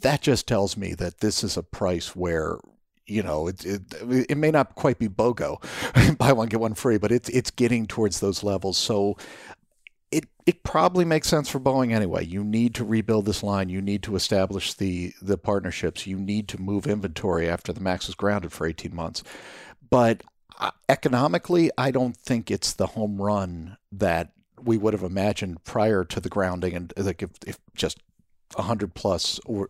that 0.00 0.22
just 0.22 0.46
tells 0.46 0.76
me 0.76 0.94
that 0.94 1.18
this 1.18 1.42
is 1.42 1.56
a 1.56 1.62
price 1.62 2.14
where 2.14 2.58
you 3.06 3.22
know, 3.22 3.48
it, 3.48 3.64
it, 3.64 3.82
it 4.28 4.36
may 4.36 4.50
not 4.50 4.74
quite 4.74 4.98
be 4.98 5.08
BOGO, 5.08 6.18
buy 6.18 6.32
one 6.32 6.48
get 6.48 6.60
one 6.60 6.74
free, 6.74 6.98
but 6.98 7.10
it's 7.10 7.28
it's 7.30 7.50
getting 7.50 7.86
towards 7.86 8.20
those 8.20 8.44
levels. 8.44 8.76
So 8.76 9.16
it 10.48 10.62
probably 10.62 11.04
makes 11.04 11.28
sense 11.28 11.50
for 11.50 11.60
Boeing 11.60 11.92
anyway. 11.92 12.24
You 12.24 12.42
need 12.42 12.74
to 12.76 12.84
rebuild 12.84 13.26
this 13.26 13.42
line. 13.42 13.68
You 13.68 13.82
need 13.82 14.02
to 14.04 14.16
establish 14.16 14.72
the 14.72 15.12
the 15.20 15.36
partnerships. 15.36 16.06
You 16.06 16.16
need 16.18 16.48
to 16.48 16.58
move 16.58 16.86
inventory 16.86 17.46
after 17.46 17.70
the 17.70 17.82
Max 17.82 18.06
was 18.06 18.14
grounded 18.14 18.50
for 18.50 18.66
18 18.66 18.94
months. 18.94 19.22
But 19.90 20.22
uh, 20.58 20.70
economically, 20.88 21.70
I 21.76 21.90
don't 21.90 22.16
think 22.16 22.50
it's 22.50 22.72
the 22.72 22.86
home 22.86 23.20
run 23.20 23.76
that 23.92 24.32
we 24.58 24.78
would 24.78 24.94
have 24.94 25.02
imagined 25.02 25.64
prior 25.64 26.02
to 26.04 26.18
the 26.18 26.30
grounding 26.30 26.74
and 26.74 26.94
like 26.96 27.22
if, 27.22 27.32
if 27.46 27.58
just 27.74 27.98
100 28.54 28.94
plus 28.94 29.38
or 29.44 29.68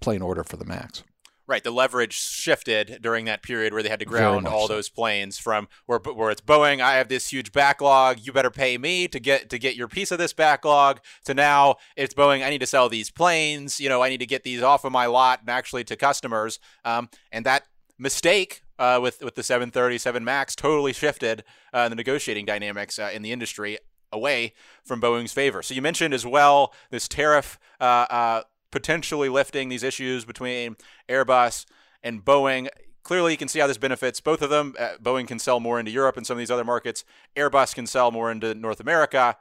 plane 0.00 0.22
order 0.22 0.44
for 0.44 0.56
the 0.56 0.64
Max. 0.64 1.04
Right, 1.50 1.64
the 1.64 1.72
leverage 1.72 2.12
shifted 2.12 3.00
during 3.02 3.24
that 3.24 3.42
period 3.42 3.72
where 3.72 3.82
they 3.82 3.88
had 3.88 3.98
to 3.98 4.04
ground 4.04 4.46
all 4.46 4.68
so. 4.68 4.74
those 4.74 4.88
planes 4.88 5.36
from 5.36 5.66
where 5.86 5.98
where 5.98 6.30
it's 6.30 6.40
Boeing. 6.40 6.80
I 6.80 6.94
have 6.94 7.08
this 7.08 7.32
huge 7.32 7.50
backlog. 7.50 8.20
You 8.22 8.32
better 8.32 8.52
pay 8.52 8.78
me 8.78 9.08
to 9.08 9.18
get 9.18 9.50
to 9.50 9.58
get 9.58 9.74
your 9.74 9.88
piece 9.88 10.12
of 10.12 10.18
this 10.18 10.32
backlog. 10.32 11.00
To 11.24 11.34
now 11.34 11.74
it's 11.96 12.14
Boeing. 12.14 12.46
I 12.46 12.50
need 12.50 12.60
to 12.60 12.68
sell 12.68 12.88
these 12.88 13.10
planes. 13.10 13.80
You 13.80 13.88
know, 13.88 14.00
I 14.00 14.10
need 14.10 14.20
to 14.20 14.26
get 14.26 14.44
these 14.44 14.62
off 14.62 14.84
of 14.84 14.92
my 14.92 15.06
lot 15.06 15.40
and 15.40 15.50
actually 15.50 15.82
to 15.84 15.96
customers. 15.96 16.60
Um, 16.84 17.08
and 17.32 17.44
that 17.46 17.64
mistake 17.98 18.62
uh, 18.78 19.00
with 19.02 19.20
with 19.20 19.34
the 19.34 19.42
737 19.42 20.22
Max 20.22 20.54
totally 20.54 20.92
shifted 20.92 21.42
uh, 21.72 21.88
the 21.88 21.96
negotiating 21.96 22.46
dynamics 22.46 22.96
uh, 22.96 23.10
in 23.12 23.22
the 23.22 23.32
industry 23.32 23.76
away 24.12 24.54
from 24.84 25.00
Boeing's 25.00 25.32
favor. 25.32 25.62
So 25.62 25.74
you 25.74 25.82
mentioned 25.82 26.14
as 26.14 26.26
well 26.26 26.72
this 26.90 27.08
tariff 27.08 27.58
uh, 27.80 28.06
uh, 28.10 28.42
potentially 28.70 29.28
lifting 29.28 29.68
these 29.68 29.82
issues 29.82 30.24
between 30.24 30.76
Airbus 31.08 31.66
and 32.02 32.24
Boeing. 32.24 32.68
Clearly, 33.02 33.32
you 33.32 33.38
can 33.38 33.48
see 33.48 33.58
how 33.58 33.66
this 33.66 33.78
benefits 33.78 34.20
both 34.20 34.42
of 34.42 34.50
them. 34.50 34.74
Uh, 34.78 34.90
Boeing 35.02 35.26
can 35.26 35.38
sell 35.38 35.60
more 35.60 35.78
into 35.78 35.90
Europe 35.90 36.16
and 36.16 36.26
some 36.26 36.34
of 36.34 36.38
these 36.38 36.50
other 36.50 36.64
markets. 36.64 37.04
Airbus 37.36 37.74
can 37.74 37.86
sell 37.86 38.10
more 38.10 38.30
into 38.30 38.54
North 38.54 38.80
America. 38.80 39.36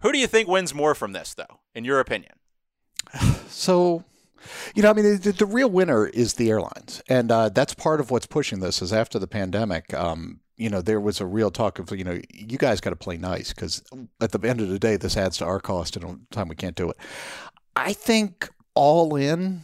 Who 0.00 0.12
do 0.12 0.18
you 0.18 0.26
think 0.26 0.48
wins 0.48 0.74
more 0.74 0.94
from 0.94 1.12
this, 1.12 1.34
though, 1.34 1.60
in 1.74 1.84
your 1.84 2.00
opinion? 2.00 2.32
So, 3.54 4.02
you 4.74 4.82
know, 4.82 4.90
I 4.90 4.94
mean, 4.94 5.20
the, 5.20 5.30
the 5.30 5.46
real 5.46 5.70
winner 5.70 6.06
is 6.06 6.34
the 6.34 6.50
airlines, 6.50 7.00
and 7.08 7.30
uh, 7.30 7.50
that's 7.50 7.72
part 7.72 8.00
of 8.00 8.10
what's 8.10 8.26
pushing 8.26 8.58
this. 8.58 8.82
Is 8.82 8.92
after 8.92 9.20
the 9.20 9.28
pandemic, 9.28 9.94
um, 9.94 10.40
you 10.56 10.70
know, 10.70 10.80
there 10.80 11.00
was 11.00 11.20
a 11.20 11.26
real 11.26 11.50
talk 11.50 11.78
of, 11.78 11.90
you 11.92 12.04
know, 12.04 12.20
you 12.32 12.58
guys 12.58 12.80
got 12.80 12.90
to 12.90 12.96
play 12.96 13.16
nice 13.16 13.52
because 13.52 13.82
at 14.20 14.32
the 14.32 14.48
end 14.48 14.60
of 14.60 14.68
the 14.68 14.78
day, 14.78 14.96
this 14.96 15.16
adds 15.16 15.38
to 15.38 15.44
our 15.44 15.60
cost 15.60 15.96
and 15.96 16.26
time 16.30 16.48
we 16.48 16.54
can't 16.54 16.76
do 16.76 16.90
it. 16.90 16.96
I 17.76 17.92
think 17.92 18.50
all 18.74 19.16
in, 19.16 19.62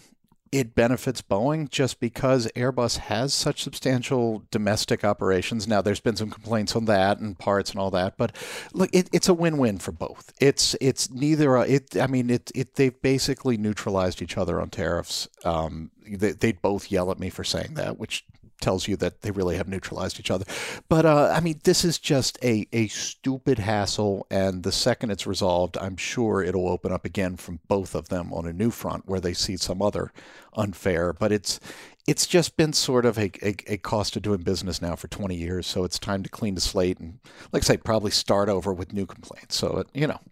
it 0.53 0.75
benefits 0.75 1.23
Boeing 1.23 1.69
just 1.69 2.01
because 2.01 2.49
Airbus 2.57 2.97
has 2.99 3.33
such 3.33 3.63
substantial 3.63 4.43
domestic 4.51 5.05
operations. 5.05 5.69
Now, 5.69 5.81
there's 5.81 6.01
been 6.01 6.17
some 6.17 6.31
complaints 6.31 6.75
on 6.75 6.87
that 6.87 7.21
and 7.21 7.39
parts 7.39 7.71
and 7.71 7.79
all 7.79 7.91
that, 7.93 8.17
but 8.17 8.35
look, 8.73 8.91
it, 8.93 9.09
it's 9.13 9.29
a 9.29 9.35
win-win 9.35 9.79
for 9.79 9.93
both. 9.93 10.33
It's 10.41 10.75
it's 10.81 11.11
neither. 11.11 11.57
It 11.59 11.97
I 11.97 12.09
mean, 12.09 12.31
it 12.31 12.51
it 12.55 12.75
they've 12.75 13.01
basically 13.01 13.57
neutralized 13.57 14.23
each 14.23 14.37
other 14.37 14.61
on 14.61 14.71
tariffs. 14.71 15.29
Um, 15.45 15.93
they, 16.05 16.53
both 16.53 16.91
yell 16.91 17.13
at 17.13 17.21
me 17.21 17.31
for 17.31 17.45
saying 17.45 17.75
that, 17.75 17.99
which 17.99 18.25
tells 18.61 18.87
you 18.87 18.97
that 18.97 19.23
they 19.23 19.31
really 19.31 19.57
have 19.57 19.69
neutralized 19.69 20.21
each 20.21 20.31
other. 20.31 20.45
But 20.89 21.07
uh, 21.07 21.33
I 21.35 21.41
mean, 21.41 21.61
this 21.65 21.85
is 21.85 21.99
just 21.99 22.39
a, 22.43 22.67
a 22.73 22.89
stupid 22.89 23.59
hassle. 23.59 24.27
And 24.31 24.63
the 24.63 24.73
second 24.73 25.11
it's 25.11 25.27
resolved, 25.27 25.77
I'm 25.79 25.97
sure 25.97 26.43
it'll 26.43 26.69
open 26.69 26.93
up 26.93 27.05
again 27.05 27.37
from 27.37 27.61
both 27.69 27.95
of 27.95 28.09
them 28.09 28.33
on 28.33 28.47
a 28.47 28.53
new 28.53 28.71
front 28.71 29.09
where 29.09 29.21
they 29.21 29.35
see 29.35 29.57
some 29.57 29.83
other 29.83 30.13
unfair. 30.55 31.13
But 31.13 31.33
it's 31.33 31.61
it's 32.07 32.27
just 32.27 32.57
been 32.57 32.73
sort 32.73 33.05
of 33.05 33.19
a, 33.19 33.31
a, 33.43 33.55
a, 33.75 33.77
cost 33.77 34.17
of 34.17 34.23
doing 34.23 34.41
business 34.41 34.81
now 34.81 34.97
for 34.97 35.07
20 35.07 35.35
years. 35.35 35.67
So 35.67 35.85
it's 35.85 35.99
time 35.99 36.23
to 36.23 36.29
clean 36.29 36.55
the 36.55 36.61
slate 36.61 36.99
and, 36.99 37.21
like 37.53 37.63
I 37.63 37.67
say, 37.67 37.77
probably 37.77 38.11
start 38.11 38.49
over 38.49 38.73
with 38.73 38.93
new 38.93 39.07
complaints. 39.07 39.57
So, 39.57 39.79
it, 39.79 39.89
you 39.95 40.07
know. 40.07 40.21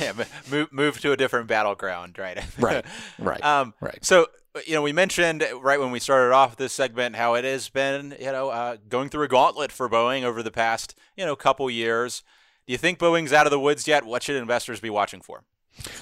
Yeah, 0.00 0.12
move, 0.50 0.72
move 0.72 1.00
to 1.02 1.12
a 1.12 1.16
different 1.16 1.46
battleground, 1.46 2.18
right? 2.18 2.42
right, 2.58 2.84
right, 3.18 3.44
um, 3.44 3.74
right. 3.80 4.02
So, 4.02 4.28
you 4.66 4.74
know, 4.74 4.82
we 4.82 4.92
mentioned 4.92 5.44
right 5.60 5.78
when 5.78 5.90
we 5.90 6.00
started 6.00 6.34
off 6.34 6.56
this 6.56 6.72
segment 6.72 7.16
how 7.16 7.34
it 7.34 7.44
has 7.44 7.68
been, 7.68 8.14
you 8.18 8.32
know, 8.32 8.50
uh, 8.50 8.76
going 8.88 9.08
through 9.08 9.24
a 9.24 9.28
gauntlet 9.28 9.70
for 9.70 9.88
Boeing 9.88 10.22
over 10.22 10.42
the 10.42 10.50
past, 10.50 10.94
you 11.16 11.24
know, 11.24 11.36
couple 11.36 11.70
years. 11.70 12.22
Do 12.66 12.72
you 12.72 12.78
think 12.78 12.98
Boeing's 12.98 13.32
out 13.32 13.46
of 13.46 13.50
the 13.50 13.60
woods 13.60 13.86
yet? 13.86 14.04
What 14.04 14.22
should 14.22 14.36
investors 14.36 14.80
be 14.80 14.90
watching 14.90 15.20
for? 15.20 15.44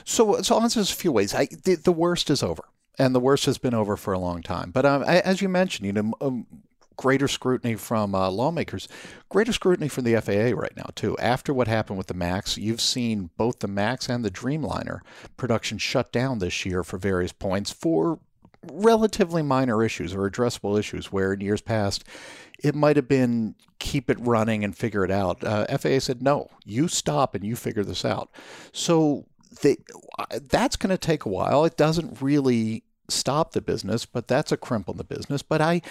So, 0.04 0.40
so 0.42 0.56
I'll 0.56 0.62
answer 0.62 0.80
this 0.80 0.92
a 0.92 0.96
few 0.96 1.12
ways. 1.12 1.34
I, 1.34 1.48
the, 1.64 1.76
the 1.76 1.92
worst 1.92 2.30
is 2.30 2.42
over 2.42 2.64
and 2.98 3.14
the 3.14 3.20
worst 3.20 3.46
has 3.46 3.58
been 3.58 3.74
over 3.74 3.96
for 3.96 4.12
a 4.12 4.18
long 4.18 4.42
time. 4.42 4.70
But 4.70 4.84
um, 4.84 5.02
as 5.04 5.40
you 5.40 5.48
mentioned, 5.48 5.87
you 5.87 5.92
know, 5.92 6.12
um, 6.20 6.46
greater 6.96 7.28
scrutiny 7.28 7.76
from 7.76 8.14
uh, 8.14 8.28
lawmakers, 8.28 8.88
greater 9.28 9.52
scrutiny 9.52 9.88
from 9.88 10.04
the 10.04 10.20
FAA 10.20 10.58
right 10.58 10.76
now 10.76 10.90
too. 10.94 11.16
After 11.18 11.54
what 11.54 11.68
happened 11.68 11.96
with 11.96 12.08
the 12.08 12.14
Max, 12.14 12.58
you've 12.58 12.80
seen 12.80 13.30
both 13.37 13.61
the 13.61 13.68
Max 13.68 14.08
and 14.08 14.24
the 14.24 14.30
Dreamliner 14.30 15.00
production 15.37 15.78
shut 15.78 16.12
down 16.12 16.38
this 16.38 16.66
year 16.66 16.82
for 16.82 16.98
various 16.98 17.32
points 17.32 17.70
for 17.70 18.18
relatively 18.72 19.42
minor 19.42 19.84
issues 19.84 20.14
or 20.14 20.28
addressable 20.28 20.78
issues 20.78 21.12
where 21.12 21.32
in 21.32 21.40
years 21.40 21.60
past 21.60 22.04
it 22.58 22.74
might 22.74 22.96
have 22.96 23.08
been 23.08 23.54
keep 23.78 24.10
it 24.10 24.18
running 24.20 24.64
and 24.64 24.76
figure 24.76 25.04
it 25.04 25.10
out. 25.10 25.42
Uh, 25.44 25.64
FAA 25.78 26.00
said 26.00 26.22
no, 26.22 26.50
you 26.64 26.88
stop 26.88 27.34
and 27.34 27.44
you 27.44 27.54
figure 27.54 27.84
this 27.84 28.04
out. 28.04 28.30
So 28.72 29.26
they, 29.62 29.76
uh, 30.18 30.40
that's 30.48 30.76
going 30.76 30.90
to 30.90 30.98
take 30.98 31.24
a 31.24 31.28
while. 31.28 31.64
It 31.64 31.76
doesn't 31.76 32.20
really 32.20 32.82
stop 33.08 33.52
the 33.52 33.60
business, 33.60 34.04
but 34.04 34.28
that's 34.28 34.52
a 34.52 34.56
crimp 34.56 34.88
on 34.88 34.96
the 34.96 35.04
business. 35.04 35.42
But 35.42 35.60
I, 35.60 35.82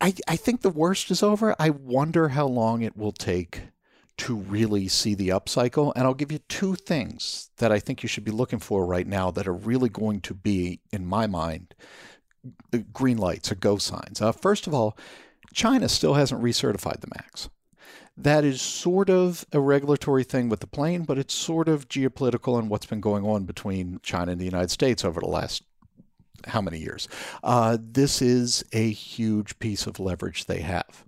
I, 0.00 0.14
I 0.26 0.36
think 0.36 0.62
the 0.62 0.70
worst 0.70 1.10
is 1.10 1.22
over. 1.22 1.54
I 1.58 1.70
wonder 1.70 2.30
how 2.30 2.46
long 2.46 2.82
it 2.82 2.96
will 2.96 3.12
take 3.12 3.62
to 4.18 4.36
really 4.36 4.88
see 4.88 5.14
the 5.14 5.28
upcycle. 5.28 5.92
And 5.96 6.04
I'll 6.04 6.14
give 6.14 6.32
you 6.32 6.38
two 6.48 6.74
things 6.74 7.50
that 7.58 7.72
I 7.72 7.78
think 7.78 8.02
you 8.02 8.08
should 8.08 8.24
be 8.24 8.30
looking 8.30 8.58
for 8.58 8.86
right 8.86 9.06
now 9.06 9.30
that 9.30 9.48
are 9.48 9.54
really 9.54 9.88
going 9.88 10.20
to 10.22 10.34
be, 10.34 10.80
in 10.92 11.06
my 11.06 11.26
mind, 11.26 11.74
green 12.92 13.18
lights 13.18 13.50
or 13.50 13.54
go 13.54 13.78
signs. 13.78 14.20
Uh, 14.20 14.32
first 14.32 14.66
of 14.66 14.74
all, 14.74 14.96
China 15.52 15.88
still 15.88 16.14
hasn't 16.14 16.42
recertified 16.42 17.00
the 17.00 17.08
MAX. 17.14 17.48
That 18.16 18.44
is 18.44 18.60
sort 18.60 19.08
of 19.08 19.46
a 19.52 19.60
regulatory 19.60 20.24
thing 20.24 20.48
with 20.48 20.60
the 20.60 20.66
plane, 20.66 21.04
but 21.04 21.18
it's 21.18 21.34
sort 21.34 21.68
of 21.68 21.88
geopolitical 21.88 22.58
and 22.58 22.68
what's 22.68 22.86
been 22.86 23.00
going 23.00 23.24
on 23.24 23.44
between 23.44 24.00
China 24.02 24.32
and 24.32 24.40
the 24.40 24.44
United 24.44 24.70
States 24.70 25.04
over 25.04 25.20
the 25.20 25.26
last 25.26 25.62
how 26.46 26.60
many 26.60 26.78
years. 26.78 27.08
Uh, 27.42 27.78
this 27.80 28.20
is 28.20 28.64
a 28.72 28.90
huge 28.90 29.58
piece 29.60 29.86
of 29.86 29.98
leverage 29.98 30.44
they 30.44 30.60
have. 30.60 31.04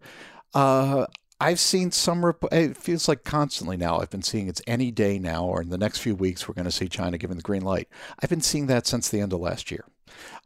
Uh, 0.54 1.06
I've 1.44 1.60
seen 1.60 1.90
some, 1.90 2.24
it 2.50 2.74
feels 2.74 3.06
like 3.06 3.22
constantly 3.22 3.76
now, 3.76 3.98
I've 3.98 4.08
been 4.08 4.22
seeing 4.22 4.48
it's 4.48 4.62
any 4.66 4.90
day 4.90 5.18
now, 5.18 5.44
or 5.44 5.60
in 5.60 5.68
the 5.68 5.76
next 5.76 5.98
few 5.98 6.14
weeks, 6.14 6.48
we're 6.48 6.54
going 6.54 6.64
to 6.64 6.70
see 6.70 6.88
China 6.88 7.18
giving 7.18 7.36
the 7.36 7.42
green 7.42 7.60
light. 7.60 7.86
I've 8.18 8.30
been 8.30 8.40
seeing 8.40 8.66
that 8.68 8.86
since 8.86 9.10
the 9.10 9.20
end 9.20 9.34
of 9.34 9.40
last 9.40 9.70
year. 9.70 9.84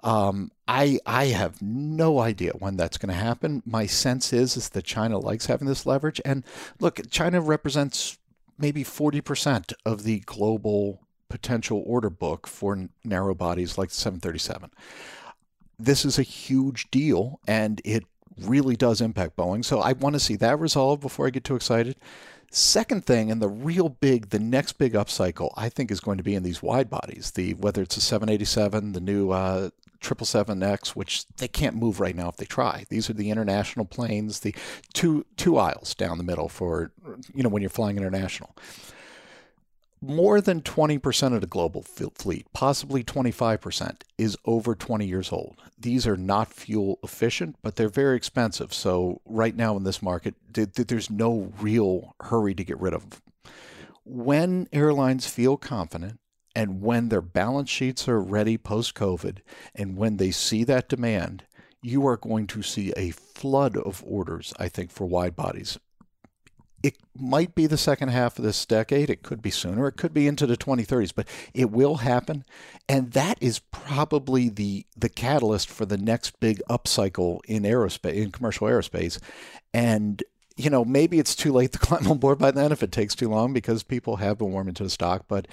Um, 0.03 0.51
I 0.67 0.99
I 1.07 1.27
have 1.27 1.63
no 1.63 2.19
idea 2.19 2.51
when 2.59 2.77
that's 2.77 2.99
going 2.99 3.15
to 3.15 3.23
happen. 3.23 3.63
My 3.65 3.87
sense 3.87 4.33
is 4.33 4.57
is 4.57 4.71
that 4.71 4.85
China 4.85 5.19
likes 5.19 5.47
having 5.47 5.69
this 5.69 5.87
leverage, 5.87 6.21
and 6.25 6.43
look, 6.81 7.01
China 7.11 7.41
represents 7.41 8.19
maybe 8.59 8.83
forty 8.83 9.21
percent 9.21 9.73
of 9.87 10.03
the 10.03 10.21
global 10.21 11.07
potential 11.29 11.83
order 11.87 12.11
book 12.11 12.49
for 12.49 12.89
narrow 13.05 13.35
bodies 13.35 13.79
like 13.79 13.91
the 13.91 13.95
737. 13.95 14.71
This 15.79 16.05
is 16.05 16.19
a 16.19 16.23
huge 16.23 16.91
deal 16.91 17.39
and 17.47 17.81
it 17.85 18.05
really 18.41 18.77
does 18.77 19.01
impact 19.01 19.37
Boeing. 19.37 19.65
So 19.65 19.81
I 19.81 19.93
want 19.93 20.15
to 20.15 20.21
see 20.21 20.37
that 20.37 20.59
resolved 20.59 21.03
before 21.03 21.27
I 21.27 21.31
get 21.31 21.45
too 21.45 21.57
excited. 21.57 21.97
Second 22.51 23.05
thing, 23.05 23.31
and 23.31 23.43
the 23.43 23.49
real 23.49 23.91
big, 23.91 24.31
the 24.31 24.39
next 24.39 24.75
big 24.75 24.95
upcycle, 24.95 25.53
I 25.57 25.69
think, 25.69 25.91
is 25.91 26.01
going 26.01 26.17
to 26.17 26.25
be 26.25 26.35
in 26.35 26.43
these 26.43 26.63
wide 26.63 26.89
bodies. 26.89 27.33
The 27.33 27.53
whether 27.55 27.83
it's 27.83 27.99
a 27.99 28.01
787, 28.01 28.93
the 28.93 29.01
new 29.01 29.31
uh, 29.31 29.69
777X, 30.01 30.91
which 30.91 31.27
they 31.37 31.49
can't 31.49 31.77
move 31.77 32.01
right 32.01 32.17
now 32.17 32.29
if 32.29 32.37
they 32.37 32.47
try. 32.47 32.85
These 32.89 33.11
are 33.11 33.15
the 33.15 33.31
international 33.31 33.85
planes, 33.85 34.41
the 34.41 34.55
two 34.95 35.27
two 35.37 35.59
aisles 35.59 35.95
down 35.95 36.17
the 36.17 36.25
middle 36.25 36.49
for 36.49 36.91
you 37.35 37.43
know 37.43 37.51
when 37.51 37.63
you're 37.63 37.69
flying 37.69 37.99
international 37.99 38.55
more 40.01 40.41
than 40.41 40.63
20% 40.63 41.35
of 41.35 41.41
the 41.41 41.47
global 41.47 41.83
fleet, 41.83 42.47
possibly 42.53 43.03
25%, 43.03 44.03
is 44.17 44.37
over 44.45 44.75
20 44.75 45.07
years 45.07 45.33
old. 45.33 45.61
These 45.79 46.07
are 46.07 46.17
not 46.17 46.53
fuel 46.53 46.99
efficient, 47.03 47.57
but 47.63 47.77
they're 47.77 47.89
very 47.89 48.17
expensive. 48.17 48.73
So, 48.73 49.21
right 49.25 49.57
now 49.57 49.77
in 49.77 49.85
this 49.85 50.03
market, 50.03 50.35
there's 50.53 51.11
no 51.11 51.53
real 51.61 52.15
hurry 52.21 52.55
to 52.55 52.65
get 52.65 52.81
rid 52.81 52.95
of 52.95 53.11
them. 53.11 53.21
When 54.05 54.69
airlines 54.73 55.27
feel 55.27 55.57
confident 55.57 56.19
and 56.55 56.81
when 56.81 57.09
their 57.09 57.21
balance 57.21 57.71
sheets 57.71 58.09
are 58.09 58.21
ready 58.21 58.57
post 58.57 58.95
COVID, 58.95 59.39
and 59.75 59.97
when 59.97 60.17
they 60.17 60.31
see 60.31 60.65
that 60.65 60.89
demand, 60.89 61.45
you 61.83 62.07
are 62.07 62.17
going 62.17 62.47
to 62.49 62.63
see 62.63 62.93
a 62.97 63.11
flood 63.11 63.77
of 63.77 64.03
orders, 64.07 64.53
I 64.59 64.69
think, 64.69 64.91
for 64.91 65.07
wide 65.07 65.37
bodies 65.37 65.79
it 66.83 66.97
might 67.17 67.55
be 67.55 67.67
the 67.67 67.77
second 67.77 68.09
half 68.09 68.39
of 68.39 68.45
this 68.45 68.65
decade. 68.65 69.11
It 69.11 69.23
could 69.23 69.43
be 69.43 69.51
sooner. 69.51 69.89
It 69.89 69.97
could 69.97 70.15
be 70.15 70.29
into 70.29 70.47
the 70.47 70.57
2030s, 70.57 71.13
but 71.15 71.27
it 71.53 71.71
will 71.71 71.97
happen. 71.97 72.45
And 72.89 73.13
that 73.13 73.37
is 73.41 73.59
probably 73.59 74.49
the, 74.49 74.87
the 74.97 75.09
catalyst 75.09 75.69
for 75.69 75.87
the 75.87 75.99
next 75.99 76.39
big 76.39 76.63
upcycle 76.71 77.41
in 77.47 77.65
aerospace, 77.65 78.15
in 78.15 78.31
commercial 78.31 78.69
aerospace. 78.69 79.19
And, 79.75 80.23
you 80.57 80.71
know, 80.71 80.85
maybe 80.85 81.19
it's 81.19 81.35
too 81.35 81.53
late 81.53 81.73
to 81.73 81.79
climb 81.81 82.07
on 82.07 82.19
board 82.19 82.39
by 82.39 82.53
then 82.53 82.71
if 82.71 82.83
it 82.83 82.93
takes 82.93 83.17
too 83.17 83.29
long 83.29 83.53
because 83.53 83.83
people 83.83 84.17
have 84.17 84.39
been 84.39 84.53
warming 84.53 84.75
to 84.75 84.85
the 84.85 84.91
stock. 84.91 85.25
But, 85.27 85.49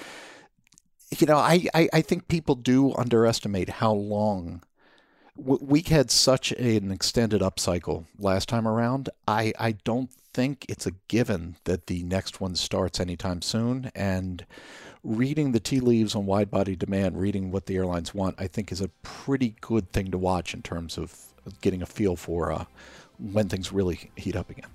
you 1.17 1.25
know, 1.25 1.37
I, 1.37 1.65
I, 1.73 1.89
I 1.91 2.01
think 2.01 2.27
people 2.27 2.53
do 2.53 2.93
underestimate 2.93 3.69
how 3.69 3.93
long 3.93 4.61
we 5.37 5.81
had 5.81 6.11
such 6.11 6.51
an 6.53 6.91
extended 6.91 7.41
upcycle 7.41 8.05
last 8.17 8.47
time 8.47 8.67
around. 8.67 9.09
I, 9.27 9.53
I 9.59 9.73
don't 9.73 10.09
think 10.35 10.65
it's 10.67 10.85
a 10.85 10.91
given 11.07 11.55
that 11.63 11.87
the 11.87 12.03
next 12.03 12.41
one 12.41 12.57
starts 12.57 12.99
anytime 12.99 13.41
soon. 13.41 13.89
And 13.95 14.45
reading 15.01 15.53
the 15.53 15.61
tea 15.61 15.79
leaves 15.79 16.13
on 16.13 16.25
wide 16.25 16.51
body 16.51 16.75
demand, 16.75 17.17
reading 17.17 17.51
what 17.51 17.67
the 17.67 17.77
airlines 17.77 18.13
want, 18.13 18.35
I 18.37 18.47
think 18.47 18.69
is 18.69 18.81
a 18.81 18.89
pretty 19.01 19.55
good 19.61 19.93
thing 19.93 20.11
to 20.11 20.17
watch 20.17 20.53
in 20.53 20.61
terms 20.61 20.97
of 20.97 21.15
getting 21.61 21.81
a 21.81 21.85
feel 21.85 22.17
for 22.17 22.51
uh, 22.51 22.65
when 23.17 23.47
things 23.47 23.71
really 23.71 24.11
heat 24.17 24.35
up 24.35 24.49
again. 24.49 24.69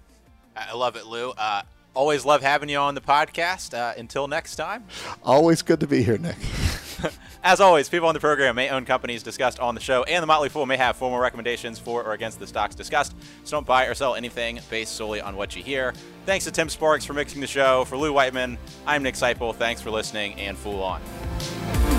I 0.56 0.72
love 0.72 0.96
it, 0.96 1.06
Lou. 1.06 1.32
Uh, 1.32 1.62
always 1.92 2.24
love 2.24 2.40
having 2.40 2.70
you 2.70 2.78
on 2.78 2.94
the 2.94 3.02
podcast. 3.02 3.74
Uh, 3.74 3.92
until 3.98 4.28
next 4.28 4.56
time. 4.56 4.86
Always 5.22 5.60
good 5.60 5.80
to 5.80 5.86
be 5.86 6.02
here, 6.02 6.16
Nick. 6.16 6.36
As 7.42 7.60
always, 7.60 7.88
people 7.88 8.08
on 8.08 8.14
the 8.14 8.20
program 8.20 8.56
may 8.56 8.68
own 8.68 8.84
companies 8.84 9.22
discussed 9.22 9.60
on 9.60 9.74
the 9.74 9.80
show, 9.80 10.02
and 10.04 10.22
the 10.22 10.26
Motley 10.26 10.48
Fool 10.48 10.66
may 10.66 10.76
have 10.76 10.96
formal 10.96 11.18
recommendations 11.18 11.78
for 11.78 12.02
or 12.02 12.12
against 12.12 12.38
the 12.38 12.46
stocks 12.46 12.74
discussed. 12.74 13.14
So 13.44 13.56
don't 13.56 13.66
buy 13.66 13.86
or 13.86 13.94
sell 13.94 14.14
anything 14.14 14.60
based 14.70 14.96
solely 14.96 15.20
on 15.20 15.36
what 15.36 15.56
you 15.56 15.62
hear. 15.62 15.94
Thanks 16.26 16.44
to 16.44 16.50
Tim 16.50 16.68
Sparks 16.68 17.04
for 17.04 17.12
mixing 17.12 17.40
the 17.40 17.46
show. 17.46 17.84
For 17.84 17.96
Lou 17.96 18.12
Whiteman, 18.12 18.58
I'm 18.86 19.02
Nick 19.02 19.14
Sciple. 19.14 19.54
Thanks 19.54 19.80
for 19.80 19.90
listening, 19.90 20.34
and 20.34 20.56
Fool 20.56 20.82
on. 20.82 21.89